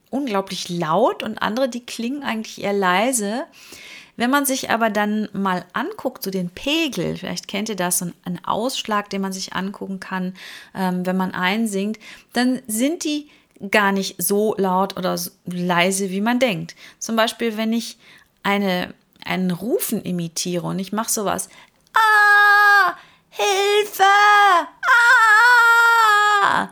unglaublich 0.10 0.70
laut 0.70 1.24
und 1.24 1.42
andere, 1.42 1.70
die 1.70 1.86
klingen 1.86 2.24
eigentlich 2.24 2.62
eher 2.64 2.74
leise. 2.74 3.46
Wenn 4.18 4.32
man 4.32 4.46
sich 4.46 4.70
aber 4.72 4.90
dann 4.90 5.30
mal 5.32 5.64
anguckt, 5.74 6.24
so 6.24 6.32
den 6.32 6.50
Pegel, 6.50 7.16
vielleicht 7.18 7.48
kennt 7.48 7.70
ihr 7.70 7.76
das, 7.76 8.00
so 8.00 8.12
einen 8.26 8.44
Ausschlag, 8.44 9.10
den 9.10 9.22
man 9.22 9.32
sich 9.32 9.54
angucken 9.54 10.00
kann, 10.00 10.34
ähm, 10.76 11.06
wenn 11.06 11.16
man 11.16 11.34
einsingt, 11.34 12.00
dann 12.34 12.62
sind 12.68 13.04
die 13.04 13.30
gar 13.72 13.92
nicht 13.92 14.22
so 14.22 14.56
laut 14.58 14.98
oder 14.98 15.18
so 15.18 15.32
leise, 15.46 16.10
wie 16.10 16.22
man 16.22 16.40
denkt. 16.40 16.76
Zum 17.00 17.16
Beispiel, 17.16 17.58
wenn 17.58 17.74
ich 17.74 17.98
eine, 18.44 18.94
einen 19.24 19.52
Rufen 19.52 20.02
imitiere 20.02 20.66
und 20.66 20.80
ich 20.80 20.92
mache 20.92 21.12
sowas, 21.12 21.50
ah, 21.94 22.96
Hilfe, 23.30 24.04
ah, 26.44 26.70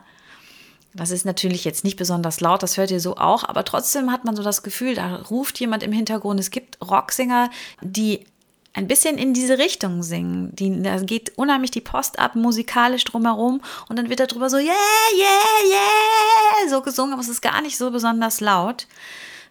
das 0.96 1.12
ist 1.12 1.25
natürlich 1.25 1.66
jetzt 1.66 1.84
nicht 1.84 1.98
besonders 1.98 2.40
laut, 2.40 2.64
das 2.64 2.78
hört 2.78 2.90
ihr 2.90 3.02
so 3.02 3.18
auch, 3.18 3.44
aber 3.44 3.66
trotzdem 3.66 4.12
hat 4.12 4.24
man 4.24 4.36
so 4.36 4.44
das 4.44 4.64
Gefühl, 4.64 4.96
da 4.96 5.18
ruft 5.18 5.60
jemand 5.60 5.84
im 5.84 5.92
Hintergrund. 5.92 6.40
Es 6.40 6.52
gibt 6.52 6.78
Rocksänger, 6.82 7.50
die 7.82 8.25
ein 8.74 8.88
bisschen 8.88 9.18
in 9.18 9.34
diese 9.34 9.58
Richtung 9.58 10.04
singen. 10.04 10.56
Die, 10.56 10.82
da 10.82 11.00
geht 11.00 11.38
unheimlich 11.38 11.72
die 11.72 11.82
Post 11.82 12.18
ab, 12.20 12.36
musikalisch 12.36 13.04
drumherum 13.04 13.62
und 13.90 13.98
dann 13.98 14.10
wird 14.10 14.20
darüber 14.22 14.50
so, 14.50 14.58
yeah, 14.58 14.74
yeah, 15.14 15.70
yeah, 15.70 16.70
so 16.70 16.82
gesungen, 16.82 17.14
aber 17.14 17.22
es 17.22 17.30
ist 17.30 17.42
gar 17.42 17.62
nicht 17.62 17.78
so 17.78 17.92
besonders 17.92 18.40
laut. 18.40 18.88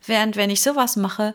Während 0.06 0.36
wenn 0.36 0.50
ich 0.50 0.62
sowas 0.62 0.96
mache, 0.96 1.34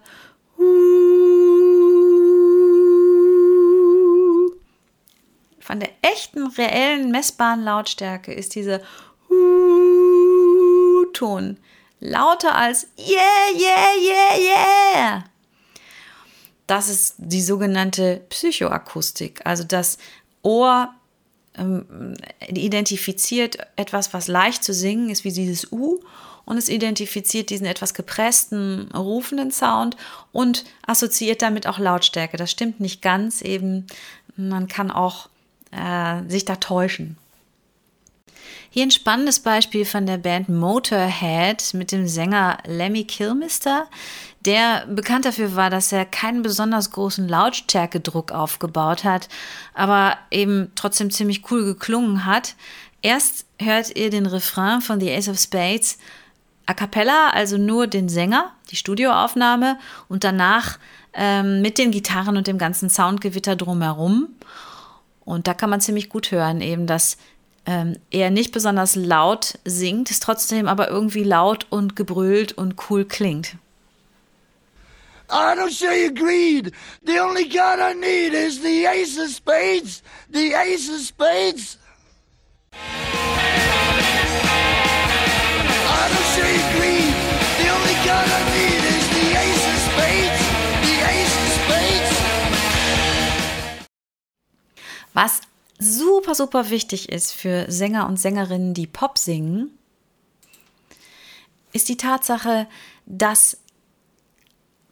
von 5.60 5.80
der 5.80 5.90
echten, 6.02 6.48
reellen, 6.48 7.12
messbaren 7.12 7.64
Lautstärke 7.64 8.34
ist 8.34 8.56
diese 8.56 8.82
Ton 11.20 11.58
lauter 12.00 12.56
als 12.56 12.88
yeah, 12.98 13.18
yeah, 13.54 13.88
yeah, 14.02 14.40
yeah. 14.40 15.24
Das 16.66 16.88
ist 16.88 17.16
die 17.18 17.42
sogenannte 17.42 18.22
Psychoakustik. 18.30 19.42
Also 19.44 19.66
das 19.66 19.98
Ohr 20.42 20.94
ähm, 21.58 22.16
identifiziert 22.48 23.58
etwas, 23.76 24.14
was 24.14 24.28
leicht 24.28 24.64
zu 24.64 24.74
singen 24.74 25.10
ist, 25.10 25.26
wie 25.26 25.34
dieses 25.34 25.72
U. 25.74 26.00
Und 26.46 26.58
es 26.58 26.70
identifiziert 26.70 27.50
diesen 27.50 27.68
etwas 27.68 27.94
gepressten, 27.94 28.90
rufenden 28.94 29.52
Sound 29.52 29.98
und 30.32 30.64
assoziiert 30.88 31.42
damit 31.42 31.68
auch 31.68 31.80
Lautstärke. 31.80 32.38
Das 32.38 32.50
stimmt 32.50 32.80
nicht 32.80 33.02
ganz 33.02 33.42
eben. 33.42 33.88
Man 34.38 34.68
kann 34.68 34.90
auch 34.90 35.30
äh, 35.72 36.22
sich 36.30 36.46
da 36.46 36.56
täuschen. 36.56 37.18
Hier 38.70 38.84
ein 38.84 38.92
spannendes 38.92 39.40
Beispiel 39.40 39.86
von 39.86 40.06
der 40.06 40.18
Band 40.18 40.50
Motorhead 40.50 41.74
mit 41.74 41.92
dem 41.92 42.08
Sänger 42.08 42.58
Lemmy 42.66 43.04
Kilmister, 43.04 43.88
der 44.46 44.86
bekannt 44.88 45.26
dafür 45.26 45.56
war, 45.56 45.70
dass 45.70 45.92
er 45.92 46.06
keinen 46.06 46.42
besonders 46.42 46.92
großen 46.92 47.28
Lautstärkedruck 47.28 48.32
aufgebaut 48.32 49.04
hat, 49.04 49.28
aber 49.74 50.18
eben 50.32 50.72
trotzdem 50.76 51.12
ziemlich 51.12 51.50
cool 51.52 51.66
geklungen 51.66 52.26
hat. 52.26 52.56
Erst 53.02 53.46
hört 53.60 53.96
ihr 53.96 54.10
den 54.10 54.26
Refrain 54.26 54.82
von 54.82 55.00
The 55.00 55.12
Ace 55.12 55.30
of 55.30 55.40
Spades 55.40 55.98
a 56.66 56.74
cappella, 56.74 57.32
also 57.32 57.58
nur 57.58 57.88
den 57.88 58.10
Sänger, 58.10 58.52
die 58.70 58.76
Studioaufnahme 58.76 59.80
und 60.08 60.24
danach 60.24 60.78
ähm, 61.14 61.62
mit 61.62 61.80
den 61.80 61.90
Gitarren 61.90 62.38
und 62.38 62.46
dem 62.46 62.60
ganzen 62.60 62.90
Soundgewitter 62.90 63.56
drumherum. 63.56 64.30
Und 65.26 65.48
da 65.48 65.54
kann 65.54 65.70
man 65.70 65.82
ziemlich 65.82 66.10
gut 66.10 66.32
hören, 66.32 66.62
eben, 66.62 66.86
dass 66.86 67.18
ähm, 67.66 67.98
er 68.12 68.30
nicht 68.30 68.52
besonders 68.52 68.96
laut 68.96 69.60
singt, 69.66 70.12
es 70.12 70.20
trotzdem 70.20 70.68
aber 70.68 70.90
irgendwie 70.90 71.24
laut 71.24 71.68
und 71.70 71.96
gebrüllt 71.96 72.54
und 72.54 72.76
cool 72.90 73.06
klingt. 73.06 73.56
I 75.32 75.54
don't 75.54 75.70
show 75.70 75.92
you 75.92 76.12
greed. 76.12 76.74
The 77.04 77.20
only 77.20 77.48
card 77.48 77.80
I 77.80 77.94
need 77.94 78.34
is 78.34 78.62
the 78.62 78.88
ace 78.88 79.16
of 79.20 79.30
spades. 79.30 80.02
The 80.32 80.56
ace 80.56 80.90
of 80.90 81.02
spades. 81.02 81.78
I 85.92 86.10
don't 86.10 86.30
show 86.34 86.48
you 86.50 86.64
greed. 86.74 87.14
The 87.62 87.70
only 87.70 87.94
card 88.08 88.28
I 88.28 88.42
need 88.58 88.84
is 88.90 89.06
the 89.14 89.38
ace 89.38 89.66
of 89.70 89.78
spades. 89.86 90.42
The 90.82 90.98
ace 91.14 91.36
of 91.38 91.50
spades. 91.62 92.12
Was 95.14 95.49
super, 95.80 96.36
super 96.36 96.70
wichtig 96.70 97.10
ist 97.10 97.32
für 97.32 97.72
Sänger 97.72 98.08
und 98.08 98.18
Sängerinnen, 98.18 98.74
die 98.74 98.88
Pop 98.88 99.18
singen, 99.18 99.72
ist 101.72 101.90
die 101.90 101.98
Tatsache, 101.98 102.68
dass 103.06 103.58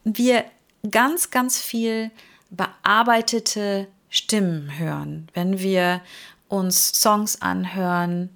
wir 0.03 0.45
ganz, 0.89 1.29
ganz 1.29 1.59
viel 1.59 2.11
bearbeitete 2.49 3.87
Stimmen 4.09 4.77
hören, 4.79 5.27
wenn 5.33 5.59
wir 5.59 6.01
uns 6.47 7.01
Songs 7.01 7.41
anhören 7.41 8.29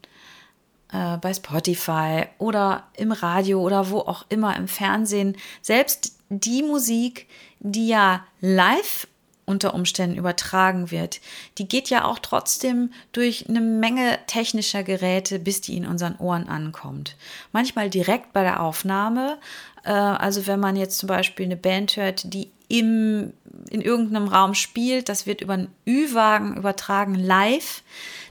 äh, 0.91 1.17
bei 1.17 1.33
Spotify 1.33 2.25
oder 2.37 2.89
im 2.97 3.13
Radio 3.13 3.61
oder 3.61 3.89
wo 3.89 3.99
auch 3.99 4.25
immer 4.27 4.57
im 4.57 4.67
Fernsehen. 4.67 5.37
Selbst 5.61 6.17
die 6.29 6.63
Musik, 6.63 7.27
die 7.59 7.87
ja 7.87 8.25
live 8.41 9.07
unter 9.45 9.73
Umständen 9.73 10.17
übertragen 10.17 10.91
wird, 10.91 11.19
die 11.57 11.67
geht 11.67 11.89
ja 11.89 12.05
auch 12.05 12.19
trotzdem 12.19 12.91
durch 13.11 13.49
eine 13.49 13.61
Menge 13.61 14.19
technischer 14.27 14.83
Geräte, 14.83 15.39
bis 15.39 15.61
die 15.61 15.75
in 15.77 15.85
unseren 15.85 16.15
Ohren 16.17 16.47
ankommt. 16.47 17.15
Manchmal 17.51 17.89
direkt 17.89 18.33
bei 18.33 18.43
der 18.43 18.61
Aufnahme. 18.61 19.37
Äh, 19.83 19.91
also 19.91 20.47
wenn 20.47 20.59
man 20.59 20.75
jetzt 20.75 20.97
zum 20.97 21.07
Beispiel 21.07 21.45
eine 21.45 21.57
Band 21.57 21.97
hört, 21.97 22.33
die 22.33 22.49
im, 22.67 23.33
in 23.69 23.81
irgendeinem 23.81 24.27
Raum 24.27 24.53
spielt, 24.53 25.09
das 25.09 25.25
wird 25.25 25.41
über 25.41 25.53
einen 25.53 25.73
Ü-Wagen 25.85 26.55
übertragen 26.55 27.15
live, 27.15 27.83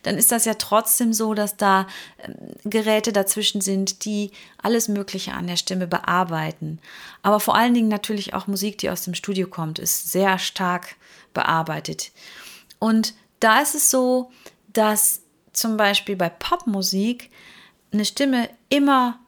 dann 0.03 0.17
ist 0.17 0.33
das 0.33 0.45
ja 0.45 0.55
trotzdem 0.55 1.13
so, 1.13 1.35
dass 1.35 1.57
da 1.57 1.87
ähm, 2.23 2.35
Geräte 2.65 3.13
dazwischen 3.13 3.61
sind, 3.61 4.05
die 4.05 4.31
alles 4.63 4.89
Mögliche 4.89 5.33
an 5.33 5.47
der 5.47 5.57
Stimme 5.57 5.87
bearbeiten. 5.87 6.79
Aber 7.23 7.41
vor 7.41 7.55
allen 7.55 7.75
Dingen 7.75 7.89
natürlich 7.89 8.35
auch 8.35 8.47
Musik, 8.47 8.79
die 8.79 8.91
aus 8.91 9.03
dem 9.03 9.15
Studio 9.15 9.47
kommt, 9.47 9.79
ist 9.79 10.11
sehr 10.11 10.39
stark 10.39 10.97
bearbeitet. 11.35 12.13
Und 12.79 13.15
da 13.41 13.61
ist 13.61 13.75
es 13.75 13.91
so, 13.91 14.31
dass 14.73 15.21
zum 15.53 15.77
Beispiel 15.77 16.17
bei 16.17 16.29
Popmusik 16.29 17.31
eine 17.93 18.05
Stimme 18.05 18.49
immer 18.69 19.19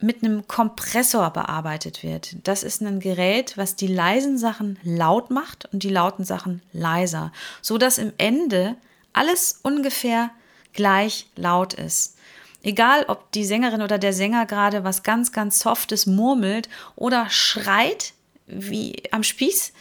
mit 0.00 0.22
einem 0.22 0.48
Kompressor 0.48 1.30
bearbeitet 1.30 2.02
wird. 2.02 2.36
Das 2.44 2.62
ist 2.62 2.80
ein 2.80 3.00
Gerät, 3.00 3.58
was 3.58 3.76
die 3.76 3.86
leisen 3.86 4.38
Sachen 4.38 4.78
laut 4.82 5.30
macht 5.30 5.68
und 5.72 5.82
die 5.82 5.90
lauten 5.90 6.24
Sachen 6.24 6.62
leiser, 6.72 7.32
so 7.60 7.76
dass 7.76 7.98
im 7.98 8.12
Ende 8.16 8.76
alles 9.12 9.60
ungefähr 9.62 10.30
gleich 10.72 11.26
laut 11.36 11.74
ist. 11.74 12.16
Egal, 12.62 13.04
ob 13.08 13.32
die 13.32 13.44
Sängerin 13.44 13.82
oder 13.82 13.98
der 13.98 14.12
Sänger 14.12 14.44
gerade 14.46 14.84
was 14.84 15.02
ganz, 15.02 15.32
ganz 15.32 15.60
Softes 15.60 16.06
murmelt 16.06 16.68
oder 16.94 17.30
schreit, 17.30 18.12
wie 18.46 19.02
am 19.12 19.22
Spieß, 19.22 19.72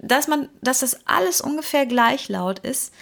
dass 0.00 0.26
man, 0.26 0.48
dass 0.62 0.80
das 0.80 1.06
alles 1.06 1.40
ungefähr 1.40 1.86
gleich 1.86 2.28
laut 2.28 2.60
ist 2.60 2.92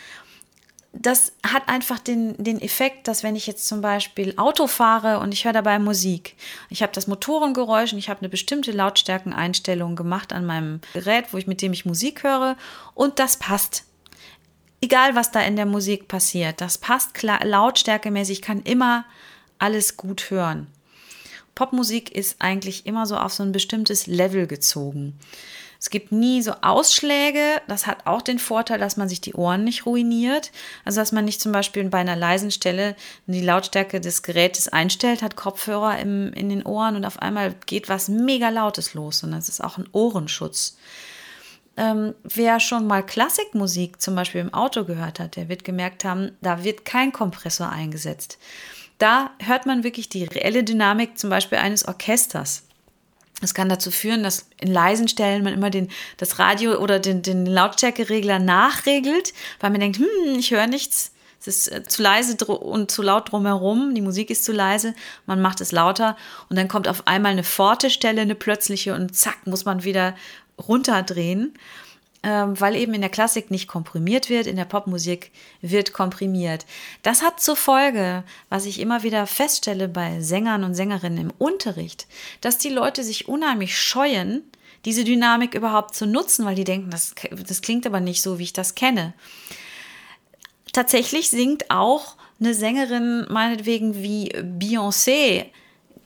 das 0.92 1.32
hat 1.46 1.68
einfach 1.68 1.98
den, 1.98 2.42
den 2.42 2.60
Effekt, 2.60 3.08
dass 3.08 3.22
wenn 3.22 3.34
ich 3.34 3.46
jetzt 3.46 3.66
zum 3.66 3.80
Beispiel 3.80 4.34
Auto 4.36 4.66
fahre 4.66 5.20
und 5.20 5.32
ich 5.32 5.44
höre 5.44 5.54
dabei 5.54 5.78
Musik, 5.78 6.36
ich 6.68 6.82
habe 6.82 6.92
das 6.92 7.06
Motorengeräusch 7.06 7.92
und 7.92 7.98
ich 7.98 8.10
habe 8.10 8.20
eine 8.20 8.28
bestimmte 8.28 8.72
Lautstärkeneinstellung 8.72 9.96
gemacht 9.96 10.32
an 10.32 10.44
meinem 10.44 10.80
Gerät, 10.92 11.32
wo 11.32 11.38
ich 11.38 11.46
mit 11.46 11.62
dem 11.62 11.72
ich 11.72 11.86
Musik 11.86 12.22
höre 12.22 12.56
und 12.94 13.18
das 13.18 13.38
passt. 13.38 13.84
Egal 14.84 15.14
was 15.14 15.30
da 15.30 15.40
in 15.40 15.54
der 15.54 15.64
Musik 15.64 16.08
passiert, 16.08 16.60
das 16.60 16.76
passt 16.76 17.14
klar, 17.14 17.44
lautstärkemäßig, 17.44 18.42
kann 18.42 18.62
immer 18.62 19.04
alles 19.58 19.96
gut 19.96 20.30
hören. 20.30 20.66
Popmusik 21.54 22.10
ist 22.10 22.36
eigentlich 22.40 22.84
immer 22.84 23.06
so 23.06 23.16
auf 23.16 23.32
so 23.32 23.44
ein 23.44 23.52
bestimmtes 23.52 24.08
Level 24.08 24.48
gezogen. 24.48 25.16
Es 25.78 25.90
gibt 25.90 26.10
nie 26.10 26.42
so 26.42 26.52
Ausschläge. 26.62 27.60
Das 27.68 27.86
hat 27.86 28.06
auch 28.06 28.22
den 28.22 28.40
Vorteil, 28.40 28.78
dass 28.78 28.96
man 28.96 29.08
sich 29.08 29.20
die 29.20 29.34
Ohren 29.34 29.62
nicht 29.62 29.86
ruiniert. 29.86 30.50
Also, 30.84 31.00
dass 31.00 31.12
man 31.12 31.24
nicht 31.24 31.40
zum 31.40 31.52
Beispiel 31.52 31.82
bei 31.88 31.98
einer 31.98 32.16
leisen 32.16 32.50
Stelle 32.50 32.96
die 33.26 33.40
Lautstärke 33.40 34.00
des 34.00 34.22
Gerätes 34.22 34.68
einstellt, 34.68 35.22
hat 35.22 35.36
Kopfhörer 35.36 35.98
im, 35.98 36.32
in 36.32 36.48
den 36.48 36.64
Ohren 36.64 36.96
und 36.96 37.04
auf 37.04 37.20
einmal 37.20 37.54
geht 37.66 37.88
was 37.88 38.08
mega 38.08 38.48
Lautes 38.48 38.94
los. 38.94 39.20
sondern 39.20 39.40
es 39.40 39.48
ist 39.48 39.62
auch 39.62 39.78
ein 39.78 39.88
Ohrenschutz. 39.92 40.76
Ähm, 41.76 42.14
wer 42.22 42.60
schon 42.60 42.86
mal 42.86 43.04
Klassikmusik 43.04 44.00
zum 44.00 44.14
Beispiel 44.14 44.42
im 44.42 44.52
Auto 44.52 44.84
gehört 44.84 45.18
hat, 45.18 45.36
der 45.36 45.48
wird 45.48 45.64
gemerkt 45.64 46.04
haben, 46.04 46.36
da 46.42 46.64
wird 46.64 46.84
kein 46.84 47.12
Kompressor 47.12 47.70
eingesetzt. 47.70 48.38
Da 48.98 49.30
hört 49.38 49.66
man 49.66 49.82
wirklich 49.82 50.08
die 50.08 50.24
reelle 50.24 50.64
Dynamik 50.64 51.18
zum 51.18 51.30
Beispiel 51.30 51.58
eines 51.58 51.88
Orchesters. 51.88 52.64
Das 53.40 53.54
kann 53.54 53.68
dazu 53.68 53.90
führen, 53.90 54.22
dass 54.22 54.46
in 54.60 54.72
leisen 54.72 55.08
Stellen 55.08 55.42
man 55.42 55.54
immer 55.54 55.70
den, 55.70 55.88
das 56.18 56.38
Radio 56.38 56.76
oder 56.76 57.00
den, 57.00 57.22
den 57.22 57.44
Lautstärkeregler 57.44 58.38
nachregelt, 58.38 59.32
weil 59.58 59.70
man 59.70 59.80
denkt, 59.80 59.98
hm, 59.98 60.38
ich 60.38 60.52
höre 60.52 60.68
nichts. 60.68 61.12
Es 61.40 61.48
ist 61.48 61.72
äh, 61.72 61.82
zu 61.82 62.02
leise 62.02 62.36
und 62.44 62.92
zu 62.92 63.02
laut 63.02 63.32
drumherum, 63.32 63.96
die 63.96 64.00
Musik 64.00 64.30
ist 64.30 64.44
zu 64.44 64.52
leise, 64.52 64.94
man 65.26 65.42
macht 65.42 65.60
es 65.60 65.72
lauter 65.72 66.16
und 66.48 66.56
dann 66.56 66.68
kommt 66.68 66.86
auf 66.86 67.08
einmal 67.08 67.32
eine 67.32 67.42
forte 67.42 67.90
Stelle, 67.90 68.20
eine 68.20 68.36
plötzliche 68.36 68.94
und 68.94 69.16
zack, 69.16 69.44
muss 69.46 69.64
man 69.64 69.82
wieder 69.82 70.14
runterdrehen. 70.58 71.54
Ähm, 72.24 72.60
weil 72.60 72.76
eben 72.76 72.94
in 72.94 73.00
der 73.00 73.10
Klassik 73.10 73.50
nicht 73.50 73.66
komprimiert 73.66 74.30
wird, 74.30 74.46
in 74.46 74.54
der 74.54 74.64
Popmusik 74.64 75.32
wird 75.60 75.92
komprimiert. 75.92 76.66
Das 77.02 77.20
hat 77.20 77.40
zur 77.40 77.56
Folge, 77.56 78.22
was 78.48 78.64
ich 78.64 78.78
immer 78.78 79.02
wieder 79.02 79.26
feststelle 79.26 79.88
bei 79.88 80.20
Sängern 80.20 80.62
und 80.62 80.76
Sängerinnen 80.76 81.18
im 81.18 81.32
Unterricht, 81.38 82.06
dass 82.40 82.58
die 82.58 82.68
Leute 82.68 83.02
sich 83.02 83.26
unheimlich 83.26 83.76
scheuen, 83.76 84.44
diese 84.84 85.02
Dynamik 85.02 85.54
überhaupt 85.54 85.96
zu 85.96 86.06
nutzen, 86.06 86.44
weil 86.44 86.54
die 86.54 86.62
denken, 86.62 86.90
das, 86.90 87.16
das 87.44 87.60
klingt 87.60 87.88
aber 87.88 87.98
nicht 87.98 88.22
so, 88.22 88.38
wie 88.38 88.44
ich 88.44 88.52
das 88.52 88.76
kenne. 88.76 89.14
Tatsächlich 90.72 91.28
singt 91.28 91.70
auch 91.70 92.14
eine 92.38 92.54
Sängerin 92.54 93.26
meinetwegen 93.30 94.00
wie 94.02 94.30
Beyoncé 94.30 95.46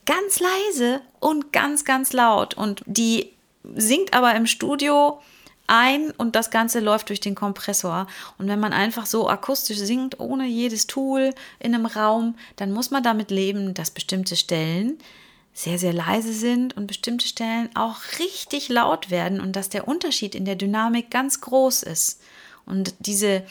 ganz 0.05 0.39
leise 0.39 1.01
und 1.19 1.51
ganz, 1.53 1.85
ganz 1.85 2.13
laut 2.13 2.55
und 2.55 2.81
die 2.85 3.36
singt 3.75 4.13
aber 4.13 4.35
im 4.35 4.45
Studio 4.45 5.19
ein 5.67 6.11
und 6.11 6.35
das 6.35 6.49
Ganze 6.49 6.79
läuft 6.79 7.09
durch 7.09 7.19
den 7.19 7.35
Kompressor. 7.35 8.07
Und 8.37 8.47
wenn 8.47 8.59
man 8.59 8.73
einfach 8.73 9.05
so 9.05 9.29
akustisch 9.29 9.77
singt, 9.77 10.19
ohne 10.19 10.47
jedes 10.47 10.87
Tool 10.87 11.33
in 11.59 11.75
einem 11.75 11.85
Raum, 11.85 12.35
dann 12.55 12.71
muss 12.71 12.89
man 12.89 13.03
damit 13.03 13.31
leben, 13.31 13.73
dass 13.73 13.91
bestimmte 13.91 14.35
Stellen 14.35 14.97
sehr, 15.53 15.79
sehr 15.79 15.93
leise 15.93 16.33
sind 16.33 16.77
und 16.77 16.87
bestimmte 16.87 17.27
Stellen 17.27 17.69
auch 17.75 17.97
richtig 18.19 18.69
laut 18.69 19.09
werden 19.09 19.41
und 19.41 19.55
dass 19.55 19.69
der 19.69 19.87
Unterschied 19.87 20.35
in 20.35 20.45
der 20.45 20.55
Dynamik 20.55 21.09
ganz 21.09 21.41
groß 21.41 21.83
ist. 21.83 22.21
Und 22.67 22.93
diese, 22.99 23.43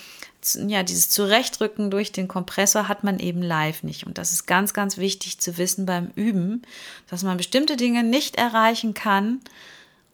ja, 0.68 0.83
dieses 0.83 1.09
Zurechtrücken 1.09 1.90
durch 1.90 2.12
den 2.12 2.29
Kompressor 2.29 2.87
hat 2.87 3.02
man 3.02 3.18
eben 3.18 3.42
live 3.42 3.83
nicht. 3.83 4.07
Und 4.07 4.18
das 4.18 4.33
ist 4.33 4.46
ganz, 4.46 4.72
ganz 4.72 4.98
wichtig 4.98 5.40
zu 5.40 5.59
wissen 5.59 5.85
beim 5.85 6.12
Üben, 6.14 6.62
dass 7.09 7.24
man 7.24 7.38
bestimmte 7.38 7.76
Dinge 7.76 8.05
nicht 8.05 8.37
erreichen 8.37 8.94
kann, 8.94 9.40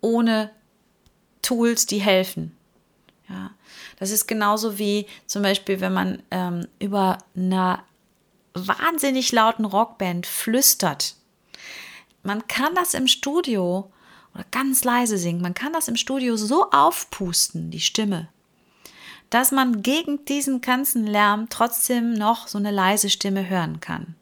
ohne 0.03 0.51
Tools, 1.41 1.87
die 1.87 2.01
helfen. 2.01 2.55
Ja, 3.29 3.51
das 3.99 4.11
ist 4.11 4.27
genauso 4.27 4.79
wie 4.79 5.07
zum 5.27 5.43
Beispiel, 5.43 5.81
wenn 5.81 5.95
man 5.95 6.23
ähm, 6.31 6.67
über 6.79 7.19
einer 7.35 7.83
wahnsinnig 8.53 9.33
lauten 9.33 9.65
Rockband 9.65 10.27
flüstert. 10.27 11.15
Man 12.23 12.47
kann 12.47 12.75
das 12.75 12.95
im 12.95 13.07
Studio 13.07 13.91
oder 14.35 14.45
ganz 14.51 14.85
leise 14.85 15.19
singen. 15.19 15.41
Man 15.41 15.55
kann 15.55 15.73
das 15.73 15.89
im 15.89 15.97
Studio 15.97 16.37
so 16.37 16.71
aufpusten, 16.71 17.71
die 17.71 17.81
Stimme, 17.81 18.29
dass 19.31 19.51
man 19.51 19.83
gegen 19.83 20.25
diesen 20.27 20.61
ganzen 20.61 21.07
Lärm 21.07 21.49
trotzdem 21.49 22.13
noch 22.13 22.49
so 22.49 22.59
eine 22.59 22.71
leise 22.71 23.09
Stimme 23.09 23.49
hören 23.49 23.81
kann. 23.81 24.15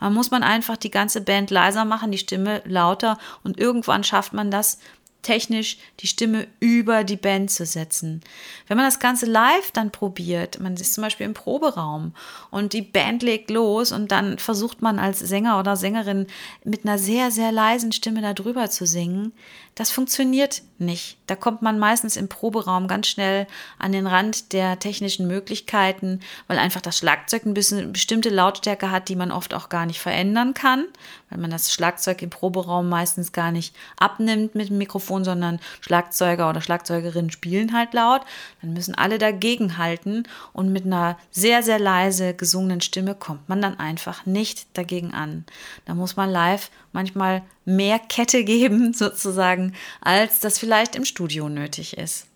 Da 0.00 0.10
muss 0.10 0.30
man 0.30 0.42
einfach 0.42 0.76
die 0.76 0.90
ganze 0.90 1.20
Band 1.20 1.50
leiser 1.50 1.84
machen, 1.84 2.12
die 2.12 2.18
Stimme 2.18 2.62
lauter 2.64 3.18
und 3.42 3.58
irgendwann 3.58 4.04
schafft 4.04 4.32
man 4.32 4.50
das, 4.50 4.78
technisch 5.22 5.78
die 6.00 6.06
Stimme 6.06 6.46
über 6.60 7.04
die 7.04 7.16
Band 7.16 7.50
zu 7.50 7.66
setzen. 7.66 8.20
Wenn 8.66 8.76
man 8.76 8.86
das 8.86 9.00
Ganze 9.00 9.26
live 9.26 9.70
dann 9.72 9.90
probiert, 9.90 10.60
man 10.60 10.74
ist 10.74 10.94
zum 10.94 11.02
Beispiel 11.02 11.26
im 11.26 11.34
Proberaum 11.34 12.14
und 12.50 12.72
die 12.72 12.82
Band 12.82 13.22
legt 13.22 13.50
los 13.50 13.92
und 13.92 14.12
dann 14.12 14.38
versucht 14.38 14.80
man 14.80 14.98
als 14.98 15.18
Sänger 15.18 15.58
oder 15.58 15.76
Sängerin 15.76 16.26
mit 16.64 16.84
einer 16.84 16.98
sehr, 16.98 17.30
sehr 17.30 17.52
leisen 17.52 17.92
Stimme 17.92 18.22
darüber 18.22 18.70
zu 18.70 18.86
singen, 18.86 19.32
das 19.78 19.92
funktioniert 19.92 20.62
nicht. 20.78 21.18
Da 21.28 21.36
kommt 21.36 21.62
man 21.62 21.78
meistens 21.78 22.16
im 22.16 22.28
Proberaum 22.28 22.88
ganz 22.88 23.06
schnell 23.06 23.46
an 23.78 23.92
den 23.92 24.08
Rand 24.08 24.52
der 24.52 24.80
technischen 24.80 25.28
Möglichkeiten, 25.28 26.18
weil 26.48 26.58
einfach 26.58 26.80
das 26.80 26.98
Schlagzeug 26.98 27.46
ein 27.46 27.54
bisschen 27.54 27.92
bestimmte 27.92 28.28
Lautstärke 28.28 28.90
hat, 28.90 29.08
die 29.08 29.14
man 29.14 29.30
oft 29.30 29.54
auch 29.54 29.68
gar 29.68 29.86
nicht 29.86 30.00
verändern 30.00 30.52
kann, 30.52 30.86
weil 31.30 31.38
man 31.38 31.52
das 31.52 31.72
Schlagzeug 31.72 32.22
im 32.22 32.30
Proberaum 32.30 32.88
meistens 32.88 33.30
gar 33.30 33.52
nicht 33.52 33.72
abnimmt 33.96 34.56
mit 34.56 34.68
dem 34.68 34.78
Mikrofon, 34.78 35.22
sondern 35.22 35.60
Schlagzeuger 35.80 36.50
oder 36.50 36.60
Schlagzeugerinnen 36.60 37.30
spielen 37.30 37.72
halt 37.72 37.94
laut. 37.94 38.22
Dann 38.60 38.72
müssen 38.72 38.96
alle 38.96 39.18
dagegen 39.18 39.78
halten 39.78 40.24
und 40.52 40.72
mit 40.72 40.86
einer 40.86 41.16
sehr, 41.30 41.62
sehr 41.62 41.78
leise 41.78 42.34
gesungenen 42.34 42.80
Stimme 42.80 43.14
kommt 43.14 43.48
man 43.48 43.62
dann 43.62 43.78
einfach 43.78 44.26
nicht 44.26 44.76
dagegen 44.76 45.14
an. 45.14 45.44
Da 45.84 45.94
muss 45.94 46.16
man 46.16 46.30
live 46.30 46.68
manchmal 46.92 47.42
mehr 47.68 47.98
Kette 47.98 48.44
geben, 48.44 48.92
sozusagen, 48.94 49.67
als 50.00 50.40
das 50.40 50.58
vielleicht 50.58 50.96
im 50.96 51.04
Studio 51.04 51.48
nötig 51.48 51.96
ist. 51.96 52.26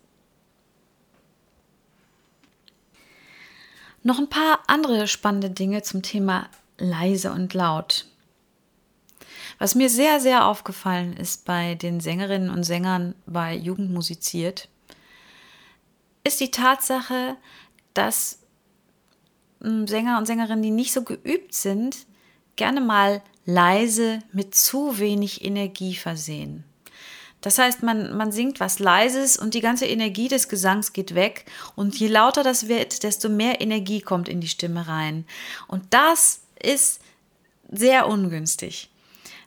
Noch 4.03 4.19
ein 4.19 4.29
paar 4.29 4.59
andere 4.67 5.07
spannende 5.07 5.49
Dinge 5.49 5.81
zum 5.81 6.01
Thema 6.01 6.49
leise 6.77 7.31
und 7.31 7.53
laut. 7.53 8.05
Was 9.59 9.75
mir 9.75 9.89
sehr, 9.89 10.19
sehr 10.19 10.45
aufgefallen 10.45 11.15
ist 11.15 11.45
bei 11.45 11.75
den 11.75 12.01
Sängerinnen 12.01 12.49
und 12.49 12.63
Sängern 12.63 13.15
bei 13.25 13.55
Jugend 13.55 13.91
musiziert, 13.91 14.67
ist 16.25 16.39
die 16.41 16.51
Tatsache, 16.51 17.37
dass 17.93 18.39
hm, 19.61 19.87
Sänger 19.87 20.17
und 20.17 20.25
Sängerinnen, 20.25 20.63
die 20.63 20.71
nicht 20.71 20.91
so 20.91 21.03
geübt 21.03 21.53
sind, 21.53 22.05
gerne 22.55 22.81
mal 22.81 23.21
leise 23.45 24.19
mit 24.31 24.55
zu 24.55 24.99
wenig 24.99 25.43
Energie 25.45 25.95
versehen. 25.95 26.65
Das 27.43 27.59
heißt, 27.59 27.83
man, 27.83 28.15
man 28.15 28.31
singt 28.31 28.61
was 28.61 28.79
Leises 28.79 29.37
und 29.37 29.53
die 29.53 29.59
ganze 29.59 29.85
Energie 29.85 30.29
des 30.29 30.47
Gesangs 30.47 30.93
geht 30.93 31.13
weg. 31.13 31.45
Und 31.75 31.99
je 31.99 32.07
lauter 32.07 32.41
das 32.41 32.69
wird, 32.69 33.03
desto 33.03 33.27
mehr 33.27 33.59
Energie 33.59 33.99
kommt 33.99 34.29
in 34.29 34.39
die 34.39 34.47
Stimme 34.47 34.87
rein. 34.87 35.25
Und 35.67 35.83
das 35.93 36.39
ist 36.61 37.01
sehr 37.69 38.07
ungünstig. 38.07 38.89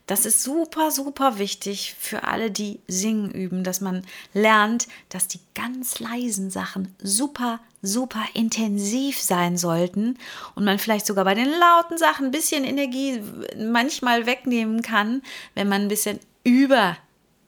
Das 0.06 0.26
ist 0.26 0.42
super, 0.42 0.90
super 0.90 1.38
wichtig 1.38 1.96
für 1.98 2.24
alle, 2.24 2.50
die 2.50 2.80
singen 2.86 3.30
üben, 3.30 3.64
dass 3.64 3.80
man 3.80 4.04
lernt, 4.34 4.86
dass 5.08 5.26
die 5.26 5.40
ganz 5.54 5.98
leisen 5.98 6.50
Sachen 6.50 6.94
super, 7.02 7.60
super 7.80 8.22
intensiv 8.34 9.20
sein 9.20 9.56
sollten 9.56 10.18
und 10.54 10.64
man 10.64 10.78
vielleicht 10.78 11.06
sogar 11.06 11.24
bei 11.24 11.34
den 11.34 11.48
lauten 11.48 11.98
Sachen 11.98 12.26
ein 12.26 12.30
bisschen 12.30 12.62
Energie 12.62 13.20
manchmal 13.58 14.26
wegnehmen 14.26 14.82
kann, 14.82 15.22
wenn 15.54 15.68
man 15.68 15.82
ein 15.82 15.88
bisschen 15.88 16.20
über 16.44 16.96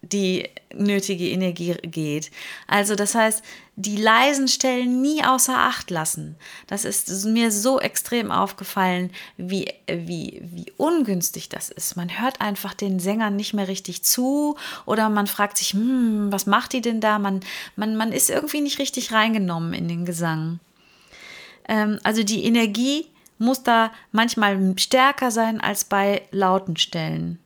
die 0.03 0.49
nötige 0.73 1.29
Energie 1.31 1.75
geht. 1.83 2.31
Also 2.67 2.95
das 2.95 3.15
heißt, 3.15 3.43
die 3.77 3.97
leisen 3.97 4.49
Stellen 4.49 5.03
nie 5.03 5.25
außer 5.25 5.57
Acht 5.57 5.91
lassen. 5.91 6.37
Das 6.67 6.85
ist 6.85 7.25
mir 7.27 7.53
so 7.53 7.81
extrem 7.81 8.31
aufgefallen, 8.31 9.11
wie, 9.37 9.73
wie, 9.87 10.41
wie 10.43 10.73
ungünstig 10.77 11.49
das 11.49 11.69
ist. 11.69 11.97
Man 11.97 12.21
hört 12.21 12.41
einfach 12.41 12.75
den 12.75 12.99
Sängern 12.99 13.37
nicht 13.37 13.55
mehr 13.55 13.69
richtig 13.69 14.05
zu 14.05 14.57
oder 14.87 15.09
man 15.09 15.27
fragt 15.27 15.59
sich, 15.59 15.73
hm, 15.73 16.33
was 16.33 16.47
macht 16.47 16.73
die 16.73 16.81
denn 16.81 17.01
da? 17.01 17.19
Man, 17.19 17.41
man, 17.77 17.97
man 17.97 18.13
ist 18.13 18.31
irgendwie 18.31 18.61
nicht 18.61 18.79
richtig 18.79 19.13
reingenommen 19.13 19.75
in 19.75 19.89
den 19.89 20.05
Gesang. 20.05 20.61
Ähm, 21.69 21.99
also 22.03 22.23
die 22.23 22.45
Energie 22.45 23.07
muss 23.39 23.63
da 23.63 23.93
manchmal 24.11 24.75
stärker 24.77 25.31
sein 25.31 25.61
als 25.61 25.85
bei 25.85 26.23
lauten 26.33 26.77
Stellen. 26.77 27.39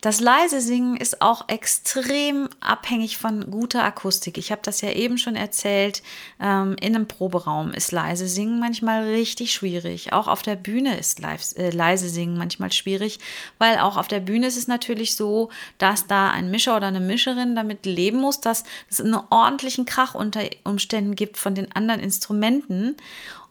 Das 0.00 0.20
leise 0.20 0.62
Singen 0.62 0.96
ist 0.96 1.20
auch 1.20 1.48
extrem 1.48 2.48
abhängig 2.60 3.18
von 3.18 3.50
guter 3.50 3.84
Akustik. 3.84 4.38
Ich 4.38 4.50
habe 4.50 4.62
das 4.64 4.80
ja 4.80 4.90
eben 4.92 5.18
schon 5.18 5.36
erzählt. 5.36 6.02
Ähm, 6.40 6.76
in 6.80 6.94
einem 6.94 7.06
Proberaum 7.06 7.72
ist 7.72 7.92
leise 7.92 8.26
Singen 8.26 8.60
manchmal 8.60 9.04
richtig 9.04 9.52
schwierig. 9.52 10.14
Auch 10.14 10.26
auf 10.26 10.42
der 10.42 10.56
Bühne 10.56 10.98
ist 10.98 11.18
live, 11.18 11.54
äh, 11.56 11.68
leise 11.68 12.08
Singen 12.08 12.38
manchmal 12.38 12.72
schwierig, 12.72 13.18
weil 13.58 13.78
auch 13.78 13.98
auf 13.98 14.08
der 14.08 14.20
Bühne 14.20 14.46
ist 14.46 14.56
es 14.56 14.68
natürlich 14.68 15.16
so, 15.16 15.50
dass 15.76 16.06
da 16.06 16.30
ein 16.30 16.50
Mischer 16.50 16.76
oder 16.76 16.86
eine 16.86 17.00
Mischerin 17.00 17.54
damit 17.54 17.84
leben 17.84 18.18
muss, 18.18 18.40
dass 18.40 18.64
es 18.88 19.02
einen 19.02 19.20
ordentlichen 19.28 19.84
Krach 19.84 20.14
unter 20.14 20.40
Umständen 20.64 21.14
gibt 21.14 21.36
von 21.36 21.54
den 21.54 21.72
anderen 21.72 22.00
Instrumenten. 22.00 22.96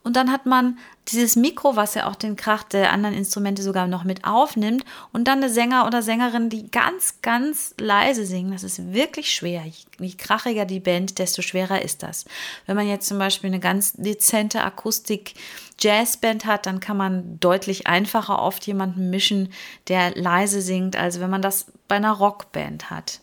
Und 0.02 0.16
dann 0.16 0.32
hat 0.32 0.46
man 0.46 0.78
dieses 1.10 1.36
Mikro, 1.36 1.76
was 1.76 1.94
ja 1.94 2.08
auch 2.08 2.16
den 2.16 2.36
Krach 2.36 2.64
der 2.64 2.94
anderen 2.94 3.16
Instrumente 3.16 3.62
sogar 3.62 3.88
noch 3.88 4.04
mit 4.04 4.24
aufnimmt. 4.24 4.86
Und 5.12 5.28
dann 5.28 5.40
eine 5.40 5.50
Sänger 5.50 5.86
oder 5.86 6.02
Sängerin, 6.02 6.50
die 6.50 6.72
ganz, 6.72 7.22
ganz 7.22 7.76
leise 7.80 8.26
singen. 8.26 8.52
Das 8.52 8.64
ist 8.64 8.94
wirklich 8.94 9.34
schwer. 9.34 9.64
Je 10.00 10.14
krachiger 10.14 10.66
die 10.66 10.80
Band, 10.80 11.20
desto 11.20 11.42
schwerer 11.42 11.82
ist 11.82 12.02
das. 12.02 12.26
Wenn 12.66 12.76
man 12.76 12.88
jetzt 12.88 13.08
zum 13.08 13.20
Beispiel 13.20 13.50
eine 13.50 13.60
ganz 13.60 13.94
dezente 13.94 14.64
Akustik-Jazzband 14.64 16.46
hat, 16.46 16.66
dann 16.66 16.80
kann 16.80 16.98
man 16.98 17.40
deutlich 17.40 17.88
einfacher 17.88 18.42
oft 18.42 18.66
jemanden 18.68 19.10
mischen, 19.10 19.52
der 19.90 20.16
leise 20.16 20.62
singt, 20.62 20.96
als 20.96 21.20
wenn 21.20 21.30
man 21.30 21.42
das 21.42 21.66
bei 21.88 21.96
einer 21.96 22.14
Rockband 22.14 22.90
hat. 22.90 23.20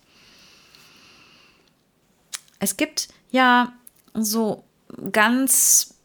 Es 2.59 2.77
gibt 2.77 3.09
ja 3.31 3.73
so 4.15 4.65
ganz 5.13 5.96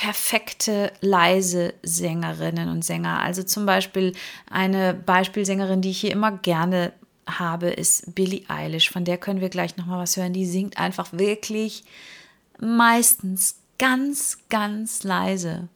perfekte 0.00 0.94
leise 1.02 1.74
Sängerinnen 1.82 2.70
und 2.70 2.82
Sänger. 2.82 3.20
Also 3.20 3.42
zum 3.42 3.66
Beispiel 3.66 4.14
eine 4.48 4.94
Beispielsängerin, 4.94 5.82
die 5.82 5.90
ich 5.90 6.00
hier 6.00 6.12
immer 6.12 6.32
gerne 6.32 6.94
habe, 7.26 7.68
ist 7.68 8.14
Billie 8.14 8.48
Eilish. 8.48 8.88
Von 8.88 9.04
der 9.04 9.18
können 9.18 9.42
wir 9.42 9.50
gleich 9.50 9.76
noch 9.76 9.84
mal 9.84 9.98
was 9.98 10.16
hören. 10.16 10.32
Die 10.32 10.46
singt 10.46 10.78
einfach 10.78 11.12
wirklich 11.12 11.84
meistens 12.58 13.56
ganz, 13.78 14.38
ganz 14.48 15.02
leise. 15.02 15.68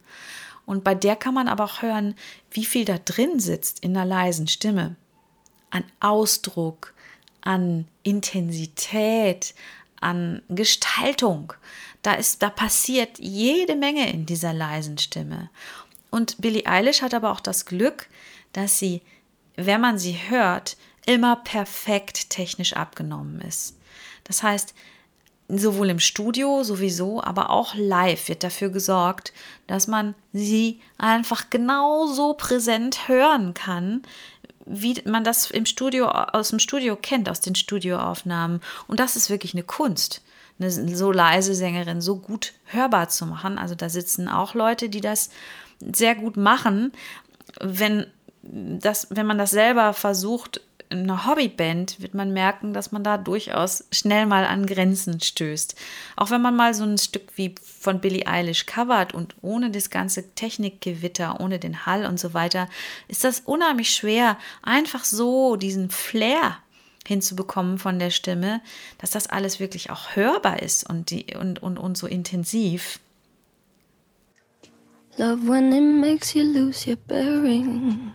Und 0.65 0.83
bei 0.83 0.95
der 0.95 1.15
kann 1.15 1.35
man 1.35 1.47
aber 1.47 1.65
auch 1.65 1.83
hören, 1.83 2.15
wie 2.49 2.65
viel 2.65 2.83
da 2.83 2.97
drin 2.97 3.39
sitzt 3.39 3.81
in 3.81 3.95
einer 3.95 4.07
leisen 4.07 4.47
Stimme. 4.47 4.95
An 5.69 5.83
Ausdruck, 5.99 6.95
an 7.41 7.87
Intensität, 8.01 9.53
an 10.01 10.41
Gestaltung. 10.49 11.53
Da 12.05 12.13
ist, 12.13 12.43
da 12.43 12.51
passiert 12.51 13.17
jede 13.17 13.75
Menge 13.75 14.11
in 14.13 14.27
dieser 14.27 14.53
leisen 14.53 14.99
Stimme. 14.99 15.49
Und 16.11 16.39
Billie 16.39 16.67
Eilish 16.67 17.01
hat 17.01 17.15
aber 17.15 17.31
auch 17.31 17.39
das 17.39 17.65
Glück, 17.65 18.09
dass 18.53 18.77
sie, 18.77 19.01
wenn 19.55 19.81
man 19.81 19.97
sie 19.97 20.15
hört, 20.29 20.77
immer 21.07 21.37
perfekt 21.37 22.29
technisch 22.29 22.73
abgenommen 22.73 23.41
ist. 23.41 23.79
Das 24.23 24.43
heißt, 24.43 24.75
sowohl 25.47 25.89
im 25.89 25.99
Studio 25.99 26.63
sowieso, 26.63 27.23
aber 27.23 27.49
auch 27.49 27.73
live 27.73 28.29
wird 28.29 28.43
dafür 28.43 28.69
gesorgt, 28.69 29.33
dass 29.65 29.87
man 29.87 30.13
sie 30.31 30.81
einfach 30.99 31.49
genauso 31.49 32.35
präsent 32.35 33.07
hören 33.07 33.55
kann, 33.55 34.03
wie 34.65 35.01
man 35.05 35.23
das 35.23 35.51
im 35.51 35.65
Studio 35.65 36.07
aus 36.07 36.49
dem 36.49 36.59
Studio 36.59 36.95
kennt, 36.95 37.29
aus 37.29 37.41
den 37.41 37.55
Studioaufnahmen. 37.55 38.61
Und 38.87 38.99
das 38.99 39.15
ist 39.15 39.29
wirklich 39.29 39.53
eine 39.53 39.63
Kunst 39.63 40.21
eine 40.59 40.95
so 40.95 41.11
leise 41.11 41.53
Sängerin 41.53 42.01
so 42.01 42.17
gut 42.17 42.53
hörbar 42.65 43.09
zu 43.09 43.25
machen. 43.25 43.57
Also 43.57 43.75
da 43.75 43.89
sitzen 43.89 44.27
auch 44.27 44.53
Leute, 44.53 44.89
die 44.89 45.01
das 45.01 45.29
sehr 45.79 46.15
gut 46.15 46.37
machen. 46.37 46.93
Wenn, 47.59 48.07
das, 48.41 49.07
wenn 49.09 49.25
man 49.25 49.37
das 49.37 49.51
selber 49.51 49.93
versucht, 49.93 50.61
in 50.89 50.99
einer 50.99 51.25
Hobbyband 51.25 52.01
wird 52.01 52.13
man 52.13 52.33
merken, 52.33 52.73
dass 52.73 52.91
man 52.91 53.03
da 53.03 53.17
durchaus 53.17 53.85
schnell 53.91 54.25
mal 54.25 54.45
an 54.45 54.65
Grenzen 54.65 55.19
stößt. 55.19 55.75
Auch 56.15 56.31
wenn 56.31 56.41
man 56.41 56.55
mal 56.55 56.73
so 56.73 56.83
ein 56.83 56.97
Stück 56.97 57.23
wie 57.35 57.55
von 57.63 57.99
Billie 58.01 58.27
Eilish 58.27 58.65
covert 58.65 59.13
und 59.13 59.35
ohne 59.41 59.71
das 59.71 59.89
ganze 59.89 60.33
Technikgewitter, 60.35 61.39
ohne 61.39 61.59
den 61.59 61.85
Hall 61.85 62.05
und 62.05 62.19
so 62.19 62.33
weiter, 62.33 62.67
ist 63.07 63.23
das 63.23 63.41
unheimlich 63.41 63.89
schwer, 63.89 64.37
einfach 64.61 65.03
so 65.03 65.55
diesen 65.55 65.89
Flair 65.89 66.57
hinzubekommen 67.07 67.77
von 67.77 67.99
der 67.99 68.09
Stimme, 68.09 68.61
dass 68.97 69.11
das 69.11 69.27
alles 69.27 69.59
wirklich 69.59 69.89
auch 69.91 70.15
hörbar 70.15 70.61
ist 70.61 70.89
und, 70.89 71.09
die, 71.11 71.35
und, 71.39 71.61
und, 71.61 71.77
und 71.77 71.97
so 71.97 72.07
intensiv. 72.07 72.99
Love 75.17 75.47
when 75.47 75.71
it 75.71 75.81
makes 75.81 76.33
you 76.33 76.43
lose 76.43 76.89
your 76.89 76.97
bearings. 77.07 78.11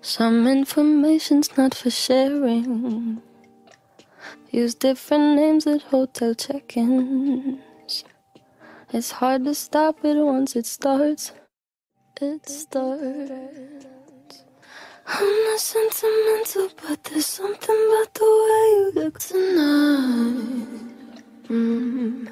Some 0.00 0.46
information's 0.46 1.56
not 1.56 1.74
for 1.74 1.90
sharing. 1.90 3.20
Use 4.50 4.74
different 4.74 5.36
names 5.36 5.66
at 5.66 5.82
hotel 5.82 6.34
check-ins. 6.34 8.04
It's 8.92 9.10
hard 9.10 9.44
to 9.44 9.54
stop 9.54 10.04
it 10.04 10.16
once 10.16 10.56
it 10.56 10.66
starts. 10.66 11.32
It 12.20 12.48
starts. 12.48 13.02
I'm 15.06 15.44
not 15.44 15.60
sentimental, 15.60 16.68
but 16.76 17.04
there's 17.04 17.26
something 17.26 17.76
about 17.88 18.14
the 18.14 18.24
way 18.24 18.70
you 18.76 18.92
look 18.94 19.18
tonight. 19.18 20.66
Mm. 21.48 22.28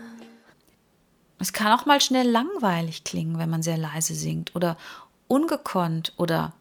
Es 1.39 1.53
kann 1.53 1.79
auch 1.79 1.87
mal 1.87 2.01
schnell 2.01 2.29
langweilig 2.29 3.05
klingen, 3.05 3.39
wenn 3.39 3.51
man 3.51 3.63
sehr 3.63 3.77
leise 3.77 4.15
singt 4.15 4.55
oder 4.55 4.77
ungekonnt 5.29 6.13
oder 6.17 6.53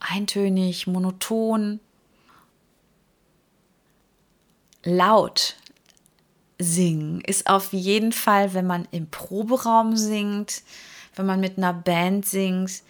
eintönig, 0.00 0.86
monoton. 0.86 1.80
Laut 4.84 5.56
singen 6.58 7.20
ist 7.20 7.48
auf 7.48 7.72
jeden 7.72 8.12
Fall, 8.12 8.54
wenn 8.54 8.66
man 8.66 8.88
im 8.90 9.08
Proberaum 9.08 9.96
singt, 9.96 10.62
wenn 11.14 11.26
man 11.26 11.40
mit 11.40 11.58
einer 11.58 11.72
Band 11.72 12.26
singt, 12.26 12.82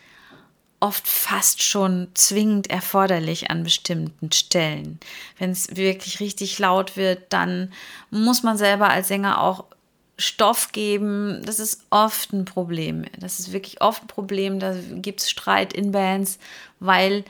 oft 0.80 1.08
fast 1.08 1.62
schon 1.62 2.08
zwingend 2.14 2.70
erforderlich 2.70 3.50
an 3.50 3.64
bestimmten 3.64 4.30
Stellen. 4.32 5.00
Wenn 5.38 5.50
es 5.50 5.76
wirklich 5.76 6.20
richtig 6.20 6.58
laut 6.58 6.96
wird, 6.96 7.32
dann 7.32 7.72
muss 8.10 8.42
man 8.42 8.56
selber 8.56 8.88
als 8.88 9.08
Sänger 9.08 9.42
auch 9.42 9.64
Stoff 10.18 10.72
geben. 10.72 11.42
Das 11.44 11.60
ist 11.60 11.84
oft 11.90 12.32
ein 12.32 12.44
Problem. 12.44 13.04
Das 13.18 13.38
ist 13.38 13.52
wirklich 13.52 13.80
oft 13.80 14.02
ein 14.02 14.08
Problem. 14.08 14.58
Da 14.58 14.74
gibt 14.96 15.20
es 15.20 15.30
Streit 15.30 15.72
in 15.72 15.92
Bands, 15.92 16.38
weil 16.80 17.24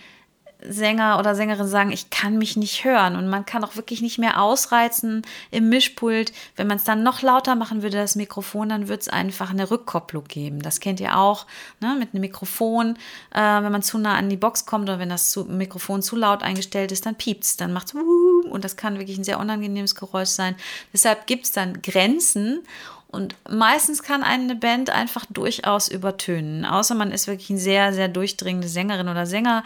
Sänger 0.60 1.18
oder 1.18 1.34
Sängerin 1.34 1.68
sagen, 1.68 1.92
ich 1.92 2.10
kann 2.10 2.36
mich 2.36 2.56
nicht 2.56 2.84
hören. 2.84 3.16
Und 3.16 3.28
man 3.28 3.46
kann 3.46 3.62
auch 3.64 3.76
wirklich 3.76 4.02
nicht 4.02 4.18
mehr 4.18 4.42
ausreizen 4.42 5.22
im 5.50 5.68
Mischpult. 5.68 6.32
Wenn 6.56 6.66
man 6.66 6.78
es 6.78 6.84
dann 6.84 7.02
noch 7.02 7.22
lauter 7.22 7.54
machen 7.54 7.82
würde, 7.82 7.96
das 7.96 8.16
Mikrofon, 8.16 8.68
dann 8.68 8.88
wird 8.88 9.02
es 9.02 9.08
einfach 9.08 9.50
eine 9.50 9.70
Rückkopplung 9.70 10.24
geben. 10.24 10.60
Das 10.60 10.80
kennt 10.80 11.00
ihr 11.00 11.16
auch 11.16 11.46
ne? 11.80 11.96
mit 11.98 12.12
einem 12.12 12.22
Mikrofon. 12.22 12.96
Äh, 13.32 13.40
wenn 13.40 13.72
man 13.72 13.82
zu 13.82 13.98
nah 13.98 14.16
an 14.16 14.28
die 14.28 14.36
Box 14.36 14.66
kommt 14.66 14.88
oder 14.88 14.98
wenn 14.98 15.08
das 15.08 15.30
zu, 15.30 15.44
Mikrofon 15.44 16.02
zu 16.02 16.16
laut 16.16 16.42
eingestellt 16.42 16.90
ist, 16.90 17.06
dann 17.06 17.14
piept 17.14 17.44
es, 17.44 17.56
dann 17.56 17.72
macht 17.72 17.88
es 17.88 17.94
und 17.94 18.64
das 18.64 18.76
kann 18.76 18.98
wirklich 18.98 19.18
ein 19.18 19.24
sehr 19.24 19.38
unangenehmes 19.38 19.94
Geräusch 19.94 20.28
sein. 20.28 20.56
Deshalb 20.92 21.26
gibt 21.26 21.44
es 21.44 21.52
dann 21.52 21.82
Grenzen. 21.82 22.62
Und 23.10 23.36
meistens 23.48 24.02
kann 24.02 24.22
eine 24.22 24.54
Band 24.54 24.90
einfach 24.90 25.24
durchaus 25.30 25.88
übertönen, 25.88 26.66
außer 26.66 26.94
man 26.94 27.10
ist 27.10 27.26
wirklich 27.26 27.48
eine 27.48 27.58
sehr, 27.58 27.94
sehr 27.94 28.08
durchdringende 28.08 28.68
Sängerin 28.68 29.08
oder 29.08 29.24
Sänger 29.24 29.64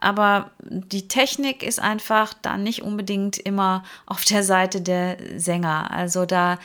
aber 0.00 0.50
die 0.60 1.08
Technik 1.08 1.62
ist 1.62 1.80
einfach 1.80 2.34
da 2.34 2.56
nicht 2.56 2.82
unbedingt 2.82 3.38
immer 3.38 3.84
auf 4.06 4.24
der 4.24 4.42
Seite 4.42 4.80
der 4.80 5.18
Sänger. 5.36 5.90
Also 5.90 6.26
da 6.26 6.58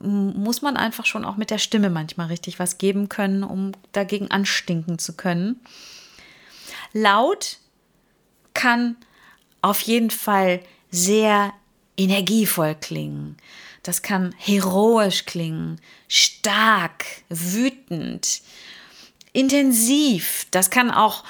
muss 0.00 0.62
man 0.62 0.76
einfach 0.76 1.06
schon 1.06 1.24
auch 1.24 1.36
mit 1.36 1.50
der 1.50 1.58
Stimme 1.58 1.90
manchmal 1.90 2.28
richtig 2.28 2.58
was 2.58 2.78
geben 2.78 3.08
können, 3.08 3.42
um 3.42 3.72
dagegen 3.92 4.30
anstinken 4.30 4.98
zu 4.98 5.14
können. 5.14 5.60
Laut 6.92 7.58
kann 8.54 8.96
auf 9.62 9.80
jeden 9.82 10.10
Fall 10.10 10.60
sehr 10.90 11.52
energievoll 11.96 12.74
klingen. 12.74 13.36
Das 13.82 14.02
kann 14.02 14.34
heroisch 14.36 15.24
klingen, 15.26 15.80
stark, 16.08 17.04
wütend, 17.28 18.42
intensiv. 19.32 20.46
Das 20.50 20.70
kann 20.70 20.90
auch 20.90 21.24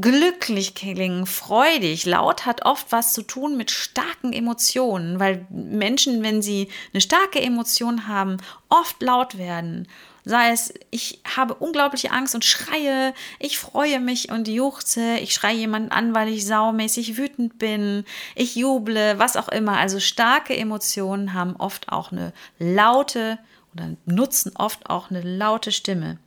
glücklich 0.00 0.74
klingen, 0.74 1.26
freudig. 1.26 2.06
Laut 2.06 2.46
hat 2.46 2.64
oft 2.64 2.92
was 2.92 3.12
zu 3.12 3.22
tun 3.22 3.56
mit 3.56 3.70
starken 3.70 4.32
Emotionen, 4.32 5.20
weil 5.20 5.46
Menschen, 5.50 6.22
wenn 6.22 6.42
sie 6.42 6.68
eine 6.92 7.00
starke 7.00 7.40
Emotion 7.40 8.06
haben, 8.08 8.38
oft 8.68 9.00
laut 9.02 9.38
werden. 9.38 9.88
Sei 10.24 10.50
es, 10.50 10.74
ich 10.90 11.20
habe 11.36 11.54
unglaubliche 11.54 12.10
Angst 12.10 12.34
und 12.34 12.44
schreie, 12.44 13.14
ich 13.38 13.58
freue 13.58 14.00
mich 14.00 14.30
und 14.30 14.48
juchze, 14.48 15.16
ich 15.16 15.32
schreie 15.32 15.56
jemanden 15.56 15.92
an, 15.92 16.14
weil 16.14 16.28
ich 16.28 16.46
saumäßig 16.46 17.16
wütend 17.16 17.58
bin, 17.58 18.04
ich 18.34 18.54
juble, 18.54 19.18
was 19.18 19.36
auch 19.36 19.48
immer. 19.48 19.78
Also 19.78 19.98
starke 19.98 20.54
Emotionen 20.56 21.32
haben 21.32 21.56
oft 21.56 21.90
auch 21.90 22.12
eine 22.12 22.32
laute 22.58 23.38
oder 23.72 23.96
nutzen 24.04 24.52
oft 24.56 24.90
auch 24.90 25.10
eine 25.10 25.22
laute 25.22 25.72
Stimme. 25.72 26.18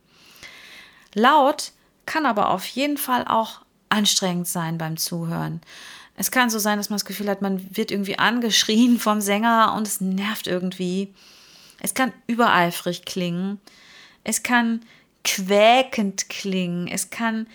Laut 1.14 1.72
kann 2.06 2.26
aber 2.26 2.50
auf 2.50 2.66
jeden 2.66 2.96
Fall 2.96 3.24
auch 3.26 3.62
anstrengend 3.88 4.48
sein 4.48 4.78
beim 4.78 4.96
Zuhören. 4.96 5.60
Es 6.16 6.30
kann 6.30 6.50
so 6.50 6.58
sein, 6.58 6.78
dass 6.78 6.90
man 6.90 6.96
das 6.96 7.04
Gefühl 7.04 7.28
hat, 7.28 7.42
man 7.42 7.76
wird 7.76 7.90
irgendwie 7.90 8.18
angeschrien 8.18 8.98
vom 8.98 9.20
Sänger 9.20 9.74
und 9.76 9.86
es 9.86 10.00
nervt 10.00 10.46
irgendwie. 10.46 11.12
Es 11.80 11.94
kann 11.94 12.12
übereifrig 12.26 13.04
klingen. 13.04 13.60
Es 14.22 14.42
kann 14.42 14.80
quäkend 15.24 16.28
klingen. 16.28 16.86
Es 16.86 17.10
kann 17.10 17.46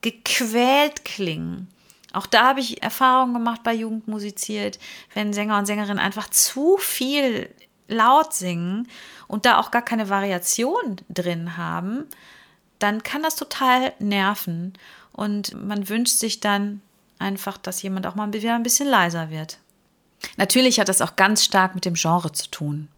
gequält 0.00 1.04
klingen. 1.04 1.68
Auch 2.12 2.26
da 2.26 2.48
habe 2.48 2.60
ich 2.60 2.82
Erfahrungen 2.82 3.34
gemacht 3.34 3.62
bei 3.62 3.72
Jugend 3.72 4.08
musiziert, 4.08 4.80
wenn 5.14 5.32
Sänger 5.32 5.58
und 5.58 5.66
Sängerinnen 5.66 6.00
einfach 6.00 6.28
zu 6.28 6.76
viel 6.78 7.48
laut 7.86 8.34
singen 8.34 8.88
und 9.28 9.46
da 9.46 9.58
auch 9.58 9.70
gar 9.70 9.82
keine 9.82 10.08
Variation 10.08 10.96
drin 11.08 11.56
haben, 11.56 12.06
dann 12.80 13.04
kann 13.04 13.22
das 13.22 13.36
total 13.36 13.92
nerven. 14.00 14.74
Und 15.12 15.54
man 15.54 15.88
wünscht 15.88 16.18
sich 16.18 16.40
dann 16.40 16.82
einfach, 17.18 17.56
dass 17.58 17.82
jemand 17.82 18.06
auch 18.06 18.16
mal 18.16 18.32
wieder 18.32 18.54
ein 18.54 18.62
bisschen 18.62 18.88
leiser 18.88 19.30
wird. 19.30 19.58
Natürlich 20.36 20.80
hat 20.80 20.88
das 20.88 21.00
auch 21.02 21.16
ganz 21.16 21.44
stark 21.44 21.74
mit 21.74 21.84
dem 21.84 21.94
Genre 21.94 22.32
zu 22.32 22.50
tun. 22.50 22.88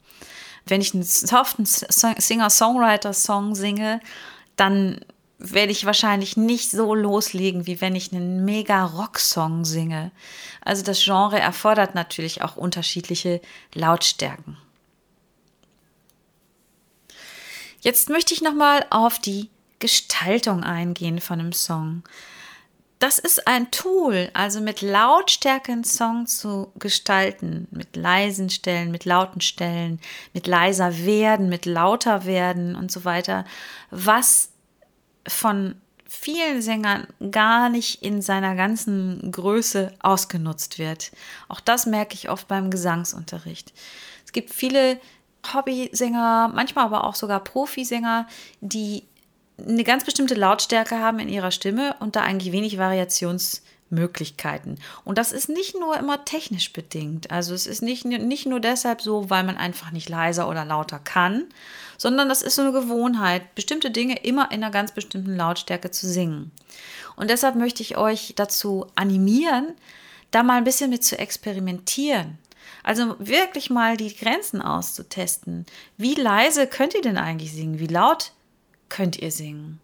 Wenn 0.64 0.80
ich 0.80 0.94
einen 0.94 1.02
soften 1.02 1.66
Singer-Songwriter-Song 1.66 3.54
singe, 3.54 4.00
dann 4.56 5.04
werde 5.38 5.72
ich 5.72 5.86
wahrscheinlich 5.86 6.36
nicht 6.36 6.70
so 6.70 6.94
loslegen, 6.94 7.66
wie 7.66 7.80
wenn 7.80 7.96
ich 7.96 8.12
einen 8.12 8.44
mega 8.44 8.84
Rock-Song 8.84 9.64
singe. 9.64 10.12
Also 10.64 10.84
das 10.84 11.02
Genre 11.02 11.40
erfordert 11.40 11.96
natürlich 11.96 12.42
auch 12.42 12.56
unterschiedliche 12.56 13.40
Lautstärken. 13.74 14.56
Jetzt 17.80 18.08
möchte 18.08 18.32
ich 18.32 18.42
nochmal 18.42 18.86
auf 18.90 19.18
die 19.18 19.50
Gestaltung 19.82 20.62
eingehen 20.62 21.20
von 21.20 21.40
einem 21.40 21.52
Song. 21.52 22.04
Das 23.00 23.18
ist 23.18 23.48
ein 23.48 23.72
Tool, 23.72 24.30
also 24.32 24.60
mit 24.60 24.80
Lautstärke 24.80 25.72
einen 25.72 25.82
Song 25.82 26.28
zu 26.28 26.70
gestalten, 26.78 27.66
mit 27.72 27.96
leisen 27.96 28.48
Stellen, 28.48 28.92
mit 28.92 29.04
lauten 29.04 29.40
Stellen, 29.40 30.00
mit 30.34 30.46
leiser 30.46 31.04
werden, 31.04 31.48
mit 31.48 31.66
lauter 31.66 32.26
werden 32.26 32.76
und 32.76 32.92
so 32.92 33.04
weiter, 33.04 33.44
was 33.90 34.50
von 35.26 35.74
vielen 36.08 36.62
Sängern 36.62 37.08
gar 37.32 37.68
nicht 37.68 38.02
in 38.04 38.22
seiner 38.22 38.54
ganzen 38.54 39.32
Größe 39.32 39.92
ausgenutzt 39.98 40.78
wird. 40.78 41.10
Auch 41.48 41.58
das 41.58 41.86
merke 41.86 42.14
ich 42.14 42.30
oft 42.30 42.46
beim 42.46 42.70
Gesangsunterricht. 42.70 43.72
Es 44.24 44.30
gibt 44.30 44.50
viele 44.50 45.00
Hobbysänger, 45.52 46.52
manchmal 46.54 46.84
aber 46.84 47.02
auch 47.02 47.16
sogar 47.16 47.40
Profisänger, 47.40 48.28
die 48.60 49.02
eine 49.66 49.84
ganz 49.84 50.04
bestimmte 50.04 50.34
Lautstärke 50.34 50.98
haben 50.98 51.18
in 51.18 51.28
ihrer 51.28 51.50
Stimme 51.50 51.94
und 52.00 52.16
da 52.16 52.22
eigentlich 52.22 52.52
wenig 52.52 52.78
Variationsmöglichkeiten. 52.78 54.78
Und 55.04 55.18
das 55.18 55.32
ist 55.32 55.48
nicht 55.48 55.78
nur 55.78 55.96
immer 55.96 56.24
technisch 56.24 56.72
bedingt. 56.72 57.30
Also 57.30 57.54
es 57.54 57.66
ist 57.66 57.82
nicht, 57.82 58.04
nicht 58.04 58.46
nur 58.46 58.60
deshalb 58.60 59.02
so, 59.02 59.30
weil 59.30 59.44
man 59.44 59.56
einfach 59.56 59.92
nicht 59.92 60.08
leiser 60.08 60.48
oder 60.48 60.64
lauter 60.64 60.98
kann, 60.98 61.44
sondern 61.98 62.28
das 62.28 62.42
ist 62.42 62.56
so 62.56 62.62
eine 62.62 62.72
Gewohnheit, 62.72 63.54
bestimmte 63.54 63.90
Dinge 63.90 64.24
immer 64.24 64.50
in 64.50 64.62
einer 64.62 64.72
ganz 64.72 64.92
bestimmten 64.92 65.36
Lautstärke 65.36 65.90
zu 65.90 66.08
singen. 66.08 66.50
Und 67.16 67.30
deshalb 67.30 67.56
möchte 67.56 67.82
ich 67.82 67.96
euch 67.96 68.34
dazu 68.36 68.86
animieren, 68.94 69.74
da 70.30 70.42
mal 70.42 70.56
ein 70.56 70.64
bisschen 70.64 70.90
mit 70.90 71.04
zu 71.04 71.18
experimentieren. 71.18 72.38
Also 72.82 73.16
wirklich 73.18 73.70
mal 73.70 73.96
die 73.96 74.14
Grenzen 74.14 74.60
auszutesten. 74.60 75.66
Wie 75.96 76.14
leise 76.14 76.66
könnt 76.66 76.94
ihr 76.94 77.02
denn 77.02 77.18
eigentlich 77.18 77.52
singen? 77.52 77.78
Wie 77.78 77.86
laut 77.86 78.32
könnt 78.92 79.16
ihr 79.16 79.32
singen. 79.32 79.80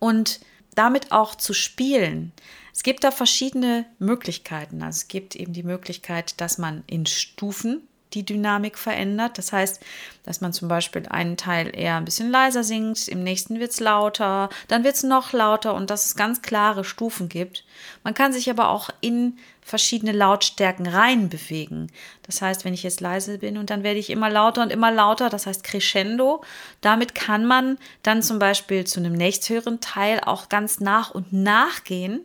Und 0.00 0.40
damit 0.74 1.12
auch 1.12 1.36
zu 1.36 1.54
spielen. 1.54 2.32
Es 2.74 2.82
gibt 2.82 3.04
da 3.04 3.12
verschiedene 3.12 3.86
Möglichkeiten. 4.00 4.82
Also 4.82 4.98
es 4.98 5.08
gibt 5.08 5.36
eben 5.36 5.52
die 5.52 5.62
Möglichkeit, 5.62 6.40
dass 6.40 6.58
man 6.58 6.82
in 6.88 7.06
Stufen 7.06 7.86
die 8.14 8.24
Dynamik 8.24 8.78
verändert. 8.78 9.38
Das 9.38 9.52
heißt, 9.52 9.80
dass 10.24 10.40
man 10.40 10.52
zum 10.52 10.68
Beispiel 10.68 11.06
einen 11.08 11.36
Teil 11.36 11.76
eher 11.76 11.96
ein 11.96 12.04
bisschen 12.04 12.30
leiser 12.30 12.62
singt, 12.62 13.08
im 13.08 13.22
nächsten 13.24 13.58
wird 13.58 13.72
es 13.72 13.80
lauter, 13.80 14.48
dann 14.68 14.84
wird 14.84 14.94
es 14.94 15.02
noch 15.02 15.32
lauter 15.32 15.74
und 15.74 15.90
dass 15.90 16.06
es 16.06 16.16
ganz 16.16 16.42
klare 16.42 16.84
Stufen 16.84 17.28
gibt. 17.28 17.64
Man 18.04 18.14
kann 18.14 18.32
sich 18.32 18.48
aber 18.50 18.68
auch 18.68 18.90
in 19.00 19.38
verschiedene 19.60 20.12
Lautstärken 20.12 20.86
reinbewegen. 20.86 21.90
Das 22.24 22.42
heißt, 22.42 22.64
wenn 22.64 22.74
ich 22.74 22.82
jetzt 22.82 23.00
leise 23.00 23.38
bin 23.38 23.58
und 23.58 23.70
dann 23.70 23.84
werde 23.84 23.98
ich 23.98 24.10
immer 24.10 24.28
lauter 24.28 24.62
und 24.62 24.72
immer 24.72 24.90
lauter, 24.90 25.28
das 25.28 25.46
heißt 25.46 25.64
Crescendo, 25.64 26.42
damit 26.80 27.14
kann 27.14 27.44
man 27.44 27.78
dann 28.02 28.22
zum 28.22 28.38
Beispiel 28.38 28.84
zu 28.84 29.00
einem 29.00 29.12
nächsthöheren 29.12 29.80
Teil 29.80 30.20
auch 30.20 30.48
ganz 30.48 30.80
nach 30.80 31.12
und 31.12 31.32
nach 31.32 31.84
gehen 31.84 32.22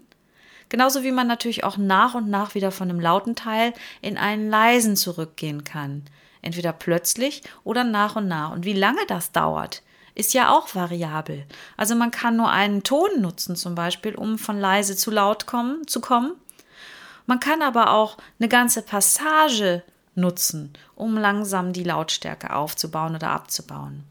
Genauso 0.69 1.03
wie 1.03 1.11
man 1.11 1.27
natürlich 1.27 1.63
auch 1.63 1.77
nach 1.77 2.13
und 2.13 2.29
nach 2.29 2.55
wieder 2.55 2.71
von 2.71 2.89
einem 2.89 2.99
lauten 2.99 3.35
Teil 3.35 3.73
in 4.01 4.17
einen 4.17 4.49
leisen 4.49 4.95
zurückgehen 4.95 5.63
kann. 5.63 6.03
Entweder 6.41 6.73
plötzlich 6.73 7.43
oder 7.63 7.83
nach 7.83 8.15
und 8.15 8.27
nach. 8.27 8.51
Und 8.51 8.65
wie 8.65 8.73
lange 8.73 9.05
das 9.07 9.31
dauert, 9.31 9.81
ist 10.15 10.33
ja 10.33 10.51
auch 10.51 10.73
variabel. 10.75 11.45
Also 11.77 11.95
man 11.95 12.11
kann 12.11 12.35
nur 12.35 12.49
einen 12.49 12.83
Ton 12.83 13.21
nutzen, 13.21 13.55
zum 13.55 13.75
Beispiel, 13.75 14.15
um 14.15 14.37
von 14.37 14.59
leise 14.59 14.95
zu 14.95 15.11
laut 15.11 15.45
kommen, 15.45 15.87
zu 15.87 16.01
kommen. 16.01 16.33
Man 17.27 17.39
kann 17.39 17.61
aber 17.61 17.91
auch 17.91 18.17
eine 18.39 18.49
ganze 18.49 18.81
Passage 18.81 19.83
nutzen, 20.15 20.73
um 20.95 21.17
langsam 21.17 21.71
die 21.71 21.83
Lautstärke 21.83 22.55
aufzubauen 22.55 23.15
oder 23.15 23.29
abzubauen. 23.29 24.03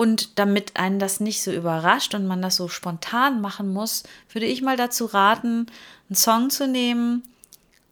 Und 0.00 0.38
damit 0.38 0.78
einen 0.78 0.98
das 0.98 1.20
nicht 1.20 1.42
so 1.42 1.52
überrascht 1.52 2.14
und 2.14 2.26
man 2.26 2.40
das 2.40 2.56
so 2.56 2.68
spontan 2.68 3.42
machen 3.42 3.70
muss, 3.70 4.02
würde 4.32 4.46
ich 4.46 4.62
mal 4.62 4.78
dazu 4.78 5.04
raten, 5.04 5.66
einen 6.08 6.16
Song 6.16 6.48
zu 6.48 6.66
nehmen 6.66 7.22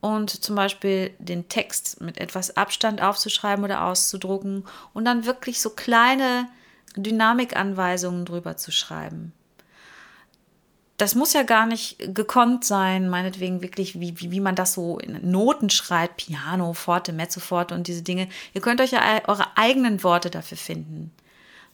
und 0.01 0.31
zum 0.31 0.57
Beispiel 0.57 1.11
den 1.19 1.51
Text 1.51 2.01
mit 2.01 2.17
etwas 2.17 2.57
Abstand 2.57 3.03
aufzuschreiben 3.03 3.63
oder 3.63 3.85
auszudrucken 3.85 4.65
und 4.95 5.05
dann 5.05 5.27
wirklich 5.27 5.61
so 5.61 5.69
kleine 5.69 6.49
Dynamikanweisungen 6.97 8.25
drüber 8.25 8.57
zu 8.57 8.73
schreiben. 8.73 9.35
Das 10.97 11.15
muss 11.15 11.35
ja 11.35 11.43
gar 11.43 11.67
nicht 11.67 11.99
gekonnt 12.15 12.65
sein, 12.65 13.11
meinetwegen 13.11 13.61
wirklich, 13.61 14.01
wie, 14.01 14.19
wie, 14.19 14.31
wie 14.31 14.41
man 14.41 14.55
das 14.55 14.73
so 14.73 14.99
in 14.99 15.31
Noten 15.31 15.69
schreibt, 15.69 16.17
Piano, 16.17 16.73
Forte, 16.73 17.13
Mezzo, 17.13 17.41
Forte 17.41 17.75
und 17.75 17.87
diese 17.87 18.01
Dinge. 18.01 18.31
Ihr 18.55 18.63
könnt 18.63 18.81
euch 18.81 18.93
ja 18.93 19.03
eure 19.27 19.59
eigenen 19.59 20.03
Worte 20.03 20.31
dafür 20.31 20.57
finden. 20.57 21.13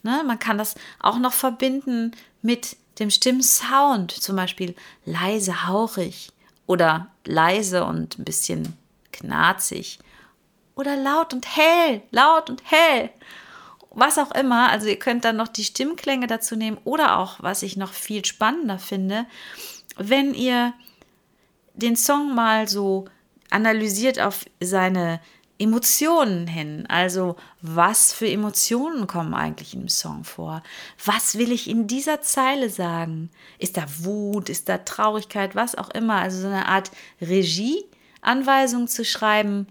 Ne? 0.05 0.23
Man 0.23 0.37
kann 0.37 0.59
das 0.59 0.75
auch 0.99 1.17
noch 1.17 1.33
verbinden 1.33 2.11
mit 2.43 2.77
dem 2.99 3.09
Stimmsound, 3.09 4.11
zum 4.11 4.35
Beispiel 4.35 4.75
leise, 5.03 5.67
hauchig 5.67 6.31
oder 6.67 7.07
leise 7.25 7.83
und 7.83 8.19
ein 8.19 8.23
bisschen 8.23 8.77
knarzig 9.11 9.97
oder 10.75 10.95
laut 10.95 11.33
und 11.33 11.47
hell, 11.57 12.03
laut 12.11 12.51
und 12.51 12.61
hell. 12.69 13.09
Was 13.89 14.19
auch 14.19 14.31
immer, 14.31 14.69
also 14.69 14.87
ihr 14.87 14.99
könnt 14.99 15.25
dann 15.25 15.37
noch 15.37 15.47
die 15.47 15.63
Stimmklänge 15.63 16.27
dazu 16.27 16.55
nehmen 16.55 16.77
oder 16.83 17.17
auch, 17.17 17.41
was 17.41 17.63
ich 17.63 17.75
noch 17.75 17.93
viel 17.93 18.23
spannender 18.25 18.77
finde, 18.77 19.25
wenn 19.97 20.35
ihr 20.35 20.73
den 21.73 21.95
Song 21.95 22.35
mal 22.35 22.67
so 22.67 23.05
analysiert 23.49 24.19
auf 24.19 24.45
seine 24.59 25.19
Emotionen 25.57 26.47
hin. 26.47 26.85
Also 26.89 27.37
was 27.61 28.11
für 28.11 28.27
Emotionen 28.27 29.07
kommen 29.07 29.33
eigentlich 29.33 29.73
im 29.73 29.87
Song 29.87 30.23
vor? 30.23 30.61
Was 31.03 31.37
will 31.37 31.51
ich 31.51 31.69
in 31.69 31.87
dieser 31.87 32.21
Zeile 32.21 32.69
sagen? 32.69 33.29
Ist 33.57 33.77
da 33.77 33.85
Wut? 33.99 34.49
Ist 34.49 34.67
da 34.67 34.79
Traurigkeit? 34.79 35.55
Was 35.55 35.75
auch 35.75 35.89
immer. 35.91 36.15
Also 36.15 36.41
so 36.41 36.47
eine 36.47 36.67
Art 36.67 36.91
Regieanweisung 37.21 38.87
zu 38.87 39.05
schreiben 39.05 39.67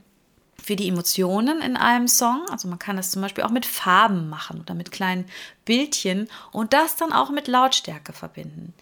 für 0.62 0.76
die 0.76 0.88
Emotionen 0.88 1.60
in 1.60 1.76
einem 1.76 2.08
Song. 2.08 2.46
Also 2.50 2.68
man 2.68 2.78
kann 2.78 2.96
das 2.96 3.10
zum 3.10 3.20
Beispiel 3.20 3.44
auch 3.44 3.50
mit 3.50 3.66
Farben 3.66 4.30
machen 4.30 4.60
oder 4.60 4.72
mit 4.72 4.90
kleinen 4.90 5.26
Bildchen 5.66 6.28
und 6.52 6.72
das 6.72 6.96
dann 6.96 7.12
auch 7.12 7.30
mit 7.30 7.46
Lautstärke 7.46 8.14
verbinden. 8.14 8.72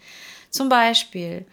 Zum 0.51 0.69
Beispiel, 0.69 1.47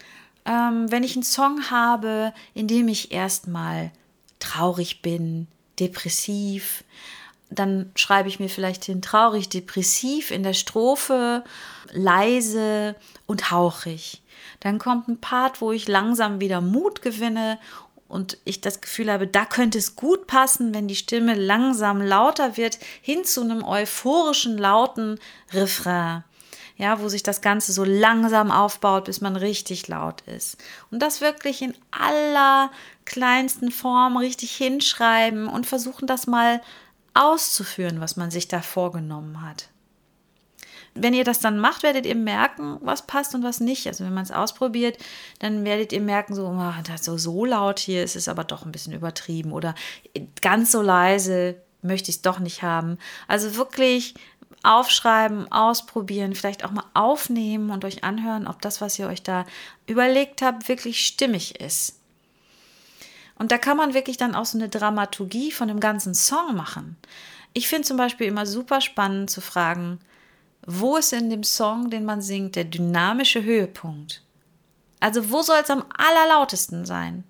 ähm, 0.45 0.91
wenn 0.91 1.03
ich 1.03 1.15
einen 1.15 1.23
Song 1.23 1.71
habe, 1.71 2.33
in 2.53 2.67
dem 2.67 2.88
ich 2.88 3.12
erstmal 3.12 3.91
traurig 4.39 5.02
bin, 5.02 5.47
depressiv, 5.80 6.84
dann 7.49 7.91
schreibe 7.95 8.30
ich 8.30 8.39
mir 8.39 8.49
vielleicht 8.49 8.86
hin 8.86 9.02
traurig, 9.02 9.49
depressiv 9.49 10.32
in 10.32 10.43
der 10.43 10.54
Strophe, 10.54 11.43
leise 11.91 12.95
und 13.25 13.52
hauchig. 13.52 14.21
Dann 14.60 14.78
kommt 14.78 15.08
ein 15.08 15.19
Part, 15.19 15.62
wo 15.62 15.71
ich 15.71 15.88
langsam 15.88 16.39
wieder 16.39 16.62
Mut 16.62 17.02
gewinne 17.02 17.58
und 18.08 18.38
ich 18.43 18.62
das 18.62 18.82
Gefühl 18.82 19.12
habe, 19.12 19.28
da 19.28 19.45
könnte 19.45 19.78
es 19.78 19.95
gut 19.95 20.28
passen, 20.28 20.73
wenn 20.73 20.88
die 20.88 20.95
Stimme 20.95 21.36
langsam 21.36 22.02
lauter 22.02 22.58
wird, 22.58 22.80
hin 23.02 23.23
zu 23.23 23.41
einem 23.41 23.63
euphorischen, 23.63 24.58
lauten 24.58 25.19
Refrain. 25.52 26.23
Ja, 26.79 27.01
wo 27.01 27.09
sich 27.09 27.23
das 27.23 27.41
Ganze 27.41 27.73
so 27.73 27.83
langsam 27.83 28.51
aufbaut, 28.51 29.05
bis 29.05 29.19
man 29.19 29.35
richtig 29.35 29.89
laut 29.89 30.21
ist. 30.21 30.57
Und 30.89 30.99
das 31.01 31.19
wirklich 31.19 31.61
in 31.61 31.73
aller 31.91 32.71
kleinsten 33.03 33.69
Form 33.69 34.15
richtig 34.15 34.55
hinschreiben 34.55 35.47
und 35.47 35.67
versuchen, 35.67 36.07
das 36.07 36.25
mal 36.25 36.61
auszuführen, 37.13 37.99
was 37.99 38.15
man 38.15 38.31
sich 38.31 38.47
da 38.47 38.61
vorgenommen 38.61 39.41
hat. 39.41 39.67
Wenn 40.95 41.13
ihr 41.13 41.25
das 41.25 41.41
dann 41.41 41.59
macht, 41.59 41.83
werdet 41.83 42.05
ihr 42.05 42.15
merken, 42.15 42.77
was 42.81 43.05
passt 43.05 43.35
und 43.35 43.43
was 43.43 43.59
nicht. 43.59 43.85
Also 43.85 44.05
wenn 44.05 44.13
man 44.13 44.23
es 44.23 44.31
ausprobiert, 44.31 44.97
dann 45.39 45.65
werdet 45.65 45.91
ihr 45.91 46.01
merken, 46.01 46.33
so, 46.33 46.47
oh, 46.47 46.73
das 46.87 47.03
so, 47.03 47.17
so 47.17 47.43
laut 47.43 47.79
hier 47.79 48.05
ist 48.05 48.15
es 48.15 48.29
aber 48.29 48.45
doch 48.45 48.65
ein 48.65 48.71
bisschen 48.71 48.93
übertrieben 48.93 49.51
oder 49.51 49.75
ganz 50.41 50.71
so 50.71 50.81
leise 50.81 51.61
möchte 51.81 52.09
ich 52.09 52.17
es 52.17 52.21
doch 52.21 52.39
nicht 52.39 52.63
haben. 52.63 52.97
Also 53.27 53.55
wirklich 53.55 54.15
aufschreiben, 54.63 55.52
ausprobieren, 55.52 56.36
vielleicht 56.36 56.65
auch 56.65 56.72
mal 56.72 56.86
aufnehmen 56.93 57.69
und 57.69 57.86
euch 57.86 58.04
anhören, 58.04 58.48
ob 58.48 58.62
das, 58.62 58.82
was 58.82 59.00
ihr 59.00 59.08
euch 59.08 59.24
da 59.24 59.45
überlegt 59.88 60.41
habt, 60.41 60.67
wirklich 60.67 61.06
stimmig 61.06 61.60
ist. 61.62 62.00
Und 63.38 63.52
da 63.52 63.58
kann 63.58 63.78
man 63.78 63.93
wirklich 63.93 64.17
dann 64.17 64.36
auch 64.36 64.45
so 64.45 64.58
eine 64.58 64.67
Dramaturgie 64.67 65.52
von 65.52 65.69
dem 65.69 65.80
ganzen 65.80 66.13
Song 66.13 66.56
machen. 66.56 66.98
Ich 67.54 67.67
finde 67.67 67.88
zum 67.88 67.98
Beispiel 67.98 68.28
immer 68.28 68.45
super 68.45 68.82
spannend 68.82 69.30
zu 69.30 69.41
fragen, 69.41 70.00
wo 70.65 70.98
ist 70.98 71.13
in 71.13 71.30
dem 71.30 71.43
Song, 71.43 71.89
den 71.89 72.06
man 72.06 72.22
singt, 72.22 72.56
der 72.56 72.65
dynamische 72.65 73.43
Höhepunkt? 73.43 74.22
Also 75.00 75.32
wo 75.32 75.41
soll 75.41 75.60
es 75.63 75.69
am 75.69 75.86
allerlautesten 75.98 76.86
sein? 76.86 77.24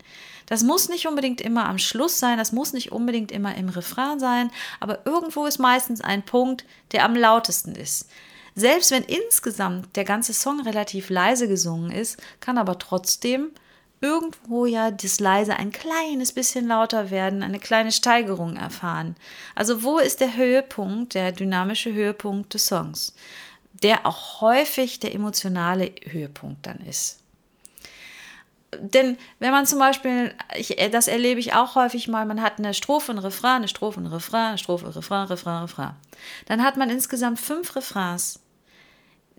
Das 0.50 0.64
muss 0.64 0.90
nicht 0.90 1.08
unbedingt 1.08 1.42
immer 1.42 1.70
am 1.70 1.78
Schluss 1.78 2.20
sein, 2.20 2.40
das 2.40 2.52
muss 2.52 2.74
nicht 2.74 2.92
unbedingt 2.92 3.32
immer 3.32 3.56
im 3.56 3.70
Refrain 3.70 4.20
sein, 4.20 4.52
aber 4.80 5.06
irgendwo 5.06 5.46
ist 5.46 5.60
meistens 5.60 6.02
ein 6.02 6.24
Punkt, 6.24 6.66
der 6.92 7.06
am 7.06 7.16
lautesten 7.16 7.76
ist. 7.76 8.10
Selbst 8.56 8.90
wenn 8.90 9.04
insgesamt 9.04 9.96
der 9.96 10.06
ganze 10.06 10.34
Song 10.34 10.60
relativ 10.62 11.12
leise 11.12 11.48
gesungen 11.48 11.92
ist, 11.92 12.18
kann 12.40 12.58
aber 12.58 12.80
trotzdem 12.80 13.52
irgendwo 14.02 14.66
ja 14.66 14.90
das 14.90 15.20
leise 15.20 15.56
ein 15.56 15.72
kleines 15.72 16.34
bisschen 16.34 16.68
lauter 16.68 17.12
werden, 17.12 17.44
eine 17.44 17.60
kleine 17.60 17.92
Steigerung 17.92 18.56
erfahren. 18.56 19.16
Also 19.54 19.84
wo 19.84 20.00
ist 20.00 20.20
der 20.20 20.36
Höhepunkt, 20.36 21.14
der 21.14 21.32
dynamische 21.32 21.94
Höhepunkt 21.94 22.56
des 22.56 22.66
Songs, 22.66 23.14
der 23.84 24.08
auch 24.08 24.42
häufig 24.42 25.00
der 25.00 25.14
emotionale 25.14 25.92
Höhepunkt 26.06 26.66
dann 26.66 26.80
ist. 26.80 27.19
Denn 28.78 29.18
wenn 29.40 29.52
man 29.52 29.66
zum 29.66 29.80
Beispiel, 29.80 30.34
ich, 30.56 30.76
das 30.92 31.08
erlebe 31.08 31.40
ich 31.40 31.54
auch 31.54 31.76
häufig 31.76 32.08
mal, 32.08 32.26
man 32.26 32.42
hat 32.42 32.60
eine 32.60 32.74
Strophe, 32.74 33.12
ein 33.12 33.18
Refrain, 33.18 33.58
eine 33.58 33.68
Strophe, 33.68 34.00
ein 34.00 34.08
Refrain, 34.08 34.50
eine 34.50 34.58
Strophe, 34.58 34.96
Refrain, 34.96 35.26
Refrain, 35.28 35.62
Refrain. 35.64 35.92
Dann 36.46 36.64
hat 36.64 36.78
man 36.78 36.90
insgesamt 36.90 37.40
fünf 37.40 37.76
Refrains 37.76 38.40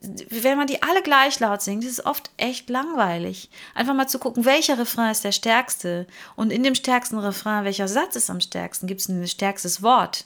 wenn 0.03 0.57
man 0.57 0.67
die 0.67 0.83
alle 0.83 1.03
gleich 1.03 1.41
laut 1.41 1.61
singt, 1.61 1.85
ist 1.85 1.99
es 1.99 2.07
oft 2.07 2.31
echt 2.39 2.71
langweilig. 2.71 3.51
Einfach 3.75 3.95
mal 3.95 4.09
zu 4.09 4.19
gucken, 4.19 4.47
welcher 4.47 4.79
Refrain 4.79 5.11
ist 5.11 5.25
der 5.25 5.33
stärkste 5.33 6.07
und 6.37 6.51
in 6.51 6.63
dem 6.63 6.75
stärksten 6.75 7.19
Refrain, 7.19 7.65
welcher 7.65 7.87
Satz 7.87 8.17
ist 8.17 8.31
am 8.31 8.41
stärksten, 8.41 8.87
gibt 8.87 9.03
es 9.03 9.09
ein 9.09 9.27
stärkstes 9.29 9.83
Wort. 9.83 10.25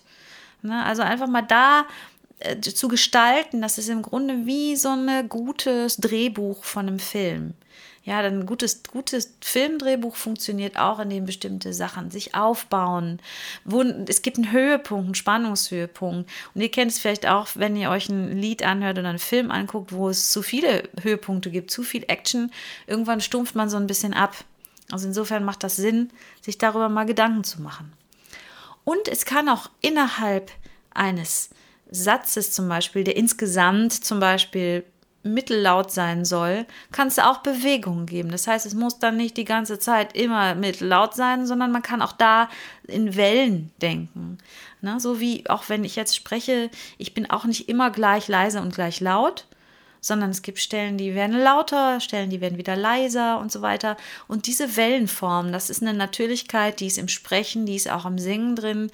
Ne? 0.63 0.85
Also 0.85 1.03
einfach 1.03 1.27
mal 1.27 1.43
da 1.43 1.87
äh, 2.39 2.61
zu 2.61 2.87
gestalten, 2.87 3.63
das 3.63 3.79
ist 3.79 3.89
im 3.89 4.03
Grunde 4.03 4.47
wie 4.47 4.77
so 4.77 4.91
ein 4.91 5.29
gutes 5.29 5.97
Drehbuch 5.97 6.65
von 6.65 6.87
einem 6.87 7.01
Film. 7.01 7.55
Ja, 8.07 8.21
dann 8.21 8.41
ein 8.41 8.47
gutes, 8.47 8.83
gutes 8.83 9.35
Filmdrehbuch 9.41 10.15
funktioniert 10.15 10.77
auch, 10.79 10.99
indem 10.99 11.25
bestimmte 11.25 11.73
Sachen 11.73 12.11
sich 12.11 12.35
aufbauen. 12.35 13.19
Es 14.07 14.21
gibt 14.21 14.37
einen 14.37 14.53
Höhepunkt, 14.53 15.07
einen 15.07 15.15
Spannungshöhepunkt. 15.15 16.31
Und 16.55 16.61
ihr 16.61 16.71
kennt 16.71 16.91
es 16.91 16.99
vielleicht 16.99 17.27
auch, 17.27 17.49
wenn 17.55 17.77
ihr 17.77 17.89
euch 17.89 18.11
ein 18.11 18.37
Lied 18.37 18.63
anhört 18.63 18.99
oder 18.99 19.09
einen 19.09 19.19
Film 19.19 19.51
anguckt, 19.51 19.93
wo 19.93 20.11
es 20.11 20.31
zu 20.31 20.43
viele 20.43 20.83
Höhepunkte 21.01 21.51
gibt, 21.51 21.71
zu 21.71 21.83
viel 21.83 22.05
Action. 22.09 22.53
Irgendwann 22.87 23.23
stumpft 23.23 23.55
man 23.55 23.71
so 23.71 23.79
ein 23.79 23.87
bisschen 23.87 24.13
ab. 24.13 24.37
Also 24.91 25.07
insofern 25.07 25.45
macht 25.45 25.65
das 25.65 25.77
Sinn, 25.77 26.11
sich 26.43 26.59
darüber 26.59 26.91
mal 26.91 27.07
Gedanken 27.07 27.43
zu 27.43 27.63
machen. 27.63 27.95
Und 28.85 29.09
es 29.09 29.25
kann 29.25 29.49
auch 29.49 29.71
innerhalb 29.81 30.51
eines 30.93 31.49
Satzes 31.91 32.53
zum 32.53 32.69
Beispiel, 32.69 33.03
der 33.03 33.17
insgesamt 33.17 33.93
zum 33.93 34.21
Beispiel 34.21 34.85
mittellaut 35.25 35.91
sein 35.91 36.25
soll, 36.25 36.67
kann 36.93 37.09
es 37.09 37.19
auch 37.19 37.39
Bewegungen 37.39 38.07
geben. 38.07 38.31
Das 38.31 38.47
heißt, 38.47 38.67
es 38.67 38.75
muss 38.75 38.99
dann 38.99 39.17
nicht 39.17 39.37
die 39.37 39.45
ganze 39.45 39.79
Zeit 39.79 40.15
immer 40.15 40.55
mittellaut 40.55 41.15
sein, 41.15 41.47
sondern 41.47 41.73
man 41.73 41.83
kann 41.83 42.03
auch 42.03 42.13
da 42.13 42.49
in 42.87 43.17
Wellen 43.17 43.73
denken. 43.83 44.39
Ne? 44.83 45.01
So 45.01 45.19
wie 45.21 45.49
auch 45.49 45.69
wenn 45.69 45.85
ich 45.85 45.97
jetzt 45.97 46.15
spreche, 46.15 46.71
ich 46.99 47.15
bin 47.15 47.29
auch 47.29 47.47
nicht 47.47 47.69
immer 47.69 47.91
gleich 47.91 48.29
leise 48.29 48.61
und 48.61 48.75
gleich 48.75 49.01
laut, 49.01 49.47
sondern 50.03 50.31
es 50.31 50.43
gibt 50.43 50.59
Stellen, 50.59 50.99
die 50.99 51.15
werden 51.15 51.37
lauter, 51.37 51.99
Stellen, 52.01 52.29
die 52.29 52.43
werden 52.43 52.59
wieder 52.59 52.77
leiser 52.77 53.39
und 53.39 53.51
so 53.51 53.63
weiter. 53.63 53.97
Und 54.29 54.47
diese 54.47 54.77
Wellenform, 54.77 55.51
das 55.51 55.71
ist 55.71 55.81
eine 55.81 55.95
Natürlichkeit, 55.95 56.81
die 56.81 56.87
ist 56.87 56.99
im 56.99 57.09
Sprechen, 57.09 57.65
die 57.65 57.77
ist 57.77 57.91
auch 57.91 58.05
im 58.05 58.19
Singen 58.19 58.55
drin. 58.55 58.91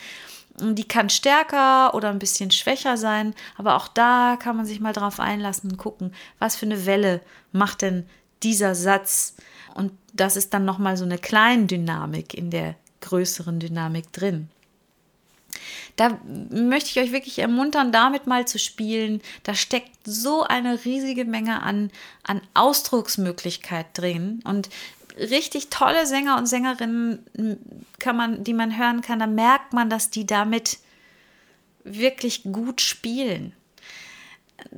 Die 0.58 0.86
kann 0.86 1.08
stärker 1.08 1.94
oder 1.94 2.10
ein 2.10 2.18
bisschen 2.18 2.50
schwächer 2.50 2.96
sein, 2.96 3.34
aber 3.56 3.76
auch 3.76 3.88
da 3.88 4.36
kann 4.40 4.56
man 4.56 4.66
sich 4.66 4.80
mal 4.80 4.92
drauf 4.92 5.20
einlassen 5.20 5.70
und 5.70 5.76
gucken, 5.78 6.14
was 6.38 6.56
für 6.56 6.66
eine 6.66 6.86
Welle 6.86 7.20
macht 7.52 7.82
denn 7.82 8.06
dieser 8.42 8.74
Satz. 8.74 9.34
Und 9.74 9.92
das 10.12 10.36
ist 10.36 10.52
dann 10.52 10.64
nochmal 10.64 10.96
so 10.96 11.04
eine 11.04 11.18
kleine 11.18 11.66
Dynamik 11.66 12.34
in 12.34 12.50
der 12.50 12.74
größeren 13.00 13.60
Dynamik 13.60 14.12
drin. 14.12 14.50
Da 15.96 16.18
möchte 16.50 16.90
ich 16.90 16.98
euch 16.98 17.12
wirklich 17.12 17.38
ermuntern, 17.38 17.92
damit 17.92 18.26
mal 18.26 18.46
zu 18.46 18.58
spielen. 18.58 19.20
Da 19.42 19.54
steckt 19.54 19.90
so 20.04 20.42
eine 20.42 20.84
riesige 20.84 21.24
Menge 21.24 21.62
an, 21.62 21.90
an 22.22 22.40
Ausdrucksmöglichkeit 22.54 23.86
drin. 23.94 24.40
Und 24.44 24.70
richtig 25.18 25.70
tolle 25.70 26.06
Sänger 26.06 26.36
und 26.38 26.46
Sängerinnen 26.46 27.24
kann 27.98 28.16
man, 28.16 28.44
die 28.44 28.54
man 28.54 28.76
hören 28.78 29.02
kann, 29.02 29.18
da 29.18 29.26
merkt 29.26 29.72
man, 29.72 29.90
dass 29.90 30.10
die 30.10 30.26
damit 30.26 30.78
wirklich 31.84 32.42
gut 32.44 32.80
spielen. 32.80 33.54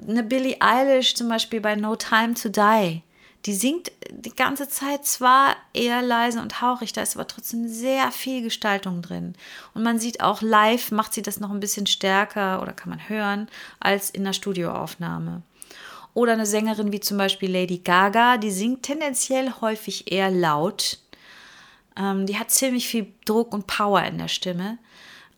Eine 0.08 0.22
Billie 0.22 0.56
Eilish 0.60 1.14
zum 1.14 1.28
Beispiel 1.28 1.60
bei 1.60 1.74
No 1.74 1.96
Time 1.96 2.34
to 2.34 2.48
Die, 2.48 3.02
die 3.46 3.54
singt 3.54 3.90
die 4.10 4.34
ganze 4.34 4.68
Zeit 4.68 5.04
zwar 5.04 5.56
eher 5.72 6.00
leise 6.02 6.40
und 6.40 6.60
hauchig, 6.60 6.92
da 6.92 7.02
ist 7.02 7.16
aber 7.16 7.26
trotzdem 7.26 7.66
sehr 7.66 8.12
viel 8.12 8.42
Gestaltung 8.42 9.02
drin. 9.02 9.34
Und 9.74 9.82
man 9.82 9.98
sieht 9.98 10.20
auch 10.20 10.42
live, 10.42 10.92
macht 10.92 11.12
sie 11.12 11.22
das 11.22 11.40
noch 11.40 11.50
ein 11.50 11.60
bisschen 11.60 11.86
stärker 11.86 12.62
oder 12.62 12.72
kann 12.72 12.90
man 12.90 13.08
hören, 13.08 13.48
als 13.80 14.10
in 14.10 14.22
der 14.22 14.32
Studioaufnahme. 14.32 15.42
Oder 16.14 16.32
eine 16.32 16.46
Sängerin 16.46 16.92
wie 16.92 17.00
zum 17.00 17.16
Beispiel 17.16 17.50
Lady 17.50 17.78
Gaga, 17.78 18.36
die 18.36 18.50
singt 18.50 18.82
tendenziell 18.82 19.52
häufig 19.60 20.12
eher 20.12 20.30
laut. 20.30 20.98
Ähm, 21.96 22.26
die 22.26 22.38
hat 22.38 22.50
ziemlich 22.50 22.86
viel 22.88 23.12
Druck 23.24 23.52
und 23.54 23.66
Power 23.66 24.02
in 24.04 24.18
der 24.18 24.28
Stimme. 24.28 24.78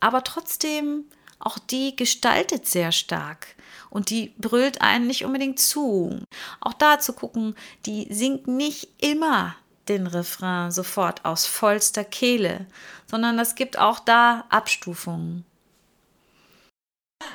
Aber 0.00 0.24
trotzdem, 0.24 1.04
auch 1.38 1.58
die 1.58 1.94
gestaltet 1.94 2.66
sehr 2.66 2.92
stark. 2.92 3.54
Und 3.90 4.10
die 4.10 4.34
brüllt 4.38 4.80
einen 4.80 5.06
nicht 5.06 5.24
unbedingt 5.24 5.60
zu. 5.60 6.20
Auch 6.60 6.72
da 6.72 6.98
zu 6.98 7.12
gucken, 7.12 7.54
die 7.87 8.12
singt 8.12 8.48
nicht 8.48 8.88
immer 8.98 9.54
den 9.88 10.06
Refrain 10.06 10.72
sofort 10.72 11.24
aus 11.24 11.46
vollster 11.46 12.04
Kehle, 12.04 12.66
sondern 13.06 13.38
es 13.38 13.54
gibt 13.54 13.78
auch 13.78 14.00
da 14.00 14.44
Abstufungen. 14.48 15.44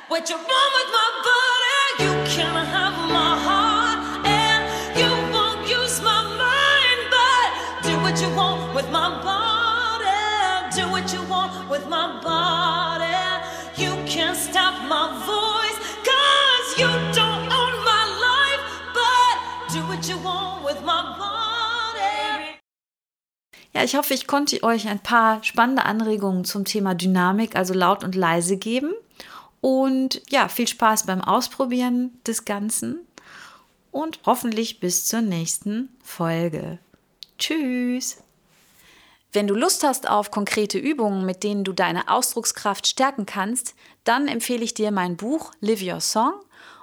What 0.08 0.28
you 0.28 0.36
want 0.36 0.46
with 0.46 0.92
my 0.92 1.22
body, 1.22 1.59
what 8.10 8.20
you 8.20 8.28
want 8.34 8.74
with 8.74 8.90
my 8.90 9.08
body, 9.22 10.74
do 10.74 10.90
what 10.90 11.12
you 11.12 11.22
want 11.30 11.52
with 11.70 11.86
my 11.88 12.20
body. 12.20 13.06
You 13.76 13.92
can't 14.04 14.36
stop 14.36 14.74
my 14.88 15.06
voice, 15.24 15.78
cause 16.02 16.68
you 16.76 16.88
don't 17.14 17.46
own 17.52 17.74
my 17.84 18.04
life, 18.26 18.62
but 18.92 19.72
do 19.72 19.80
what 19.86 20.08
you 20.08 20.18
want 20.24 20.64
with 20.64 20.80
my 20.84 21.02
body. 21.18 22.58
Ja, 23.72 23.84
ich 23.84 23.94
hoffe, 23.94 24.12
ich 24.12 24.26
konnte 24.26 24.60
euch 24.64 24.88
ein 24.88 24.98
paar 24.98 25.44
spannende 25.44 25.84
Anregungen 25.84 26.44
zum 26.44 26.64
Thema 26.64 26.94
Dynamik, 26.96 27.54
also 27.54 27.74
laut 27.74 28.02
und 28.02 28.16
leise 28.16 28.56
geben. 28.56 28.92
Und 29.60 30.20
ja, 30.30 30.48
viel 30.48 30.66
Spaß 30.66 31.06
beim 31.06 31.20
Ausprobieren 31.20 32.18
des 32.26 32.44
Ganzen 32.44 33.06
und 33.92 34.18
hoffentlich 34.26 34.80
bis 34.80 35.06
zur 35.06 35.20
nächsten 35.20 35.90
Folge. 36.02 36.80
Tschüss! 37.40 38.22
Wenn 39.32 39.48
du 39.48 39.54
Lust 39.54 39.82
hast 39.82 40.08
auf 40.08 40.30
konkrete 40.30 40.78
Übungen, 40.78 41.24
mit 41.24 41.42
denen 41.42 41.64
du 41.64 41.72
deine 41.72 42.08
Ausdruckskraft 42.08 42.86
stärken 42.86 43.26
kannst, 43.26 43.74
dann 44.04 44.28
empfehle 44.28 44.62
ich 44.62 44.74
dir 44.74 44.92
mein 44.92 45.16
Buch 45.16 45.52
Live 45.60 45.82
Your 45.82 46.00
Song 46.00 46.34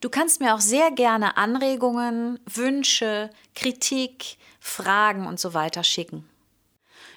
Du 0.00 0.10
kannst 0.10 0.40
mir 0.40 0.54
auch 0.54 0.60
sehr 0.60 0.90
gerne 0.90 1.36
Anregungen, 1.36 2.40
Wünsche, 2.46 3.30
Kritik, 3.54 4.38
Fragen 4.58 5.26
und 5.26 5.38
so 5.38 5.54
weiter 5.54 5.84
schicken. 5.84 6.28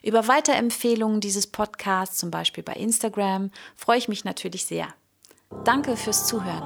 Über 0.03 0.27
Weiterempfehlungen 0.27 1.21
dieses 1.21 1.47
Podcasts, 1.47 2.17
zum 2.17 2.31
Beispiel 2.31 2.63
bei 2.63 2.73
Instagram, 2.73 3.51
freue 3.75 3.97
ich 3.97 4.07
mich 4.07 4.23
natürlich 4.25 4.65
sehr. 4.65 4.87
Danke 5.63 5.97
fürs 5.97 6.27
Zuhören. 6.27 6.63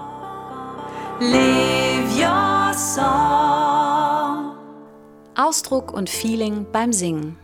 Live 1.19 2.17
your 2.17 2.73
song. 2.73 4.57
Ausdruck 5.35 5.91
und 5.91 6.09
Feeling 6.09 6.65
beim 6.71 6.93
Singen. 6.93 7.37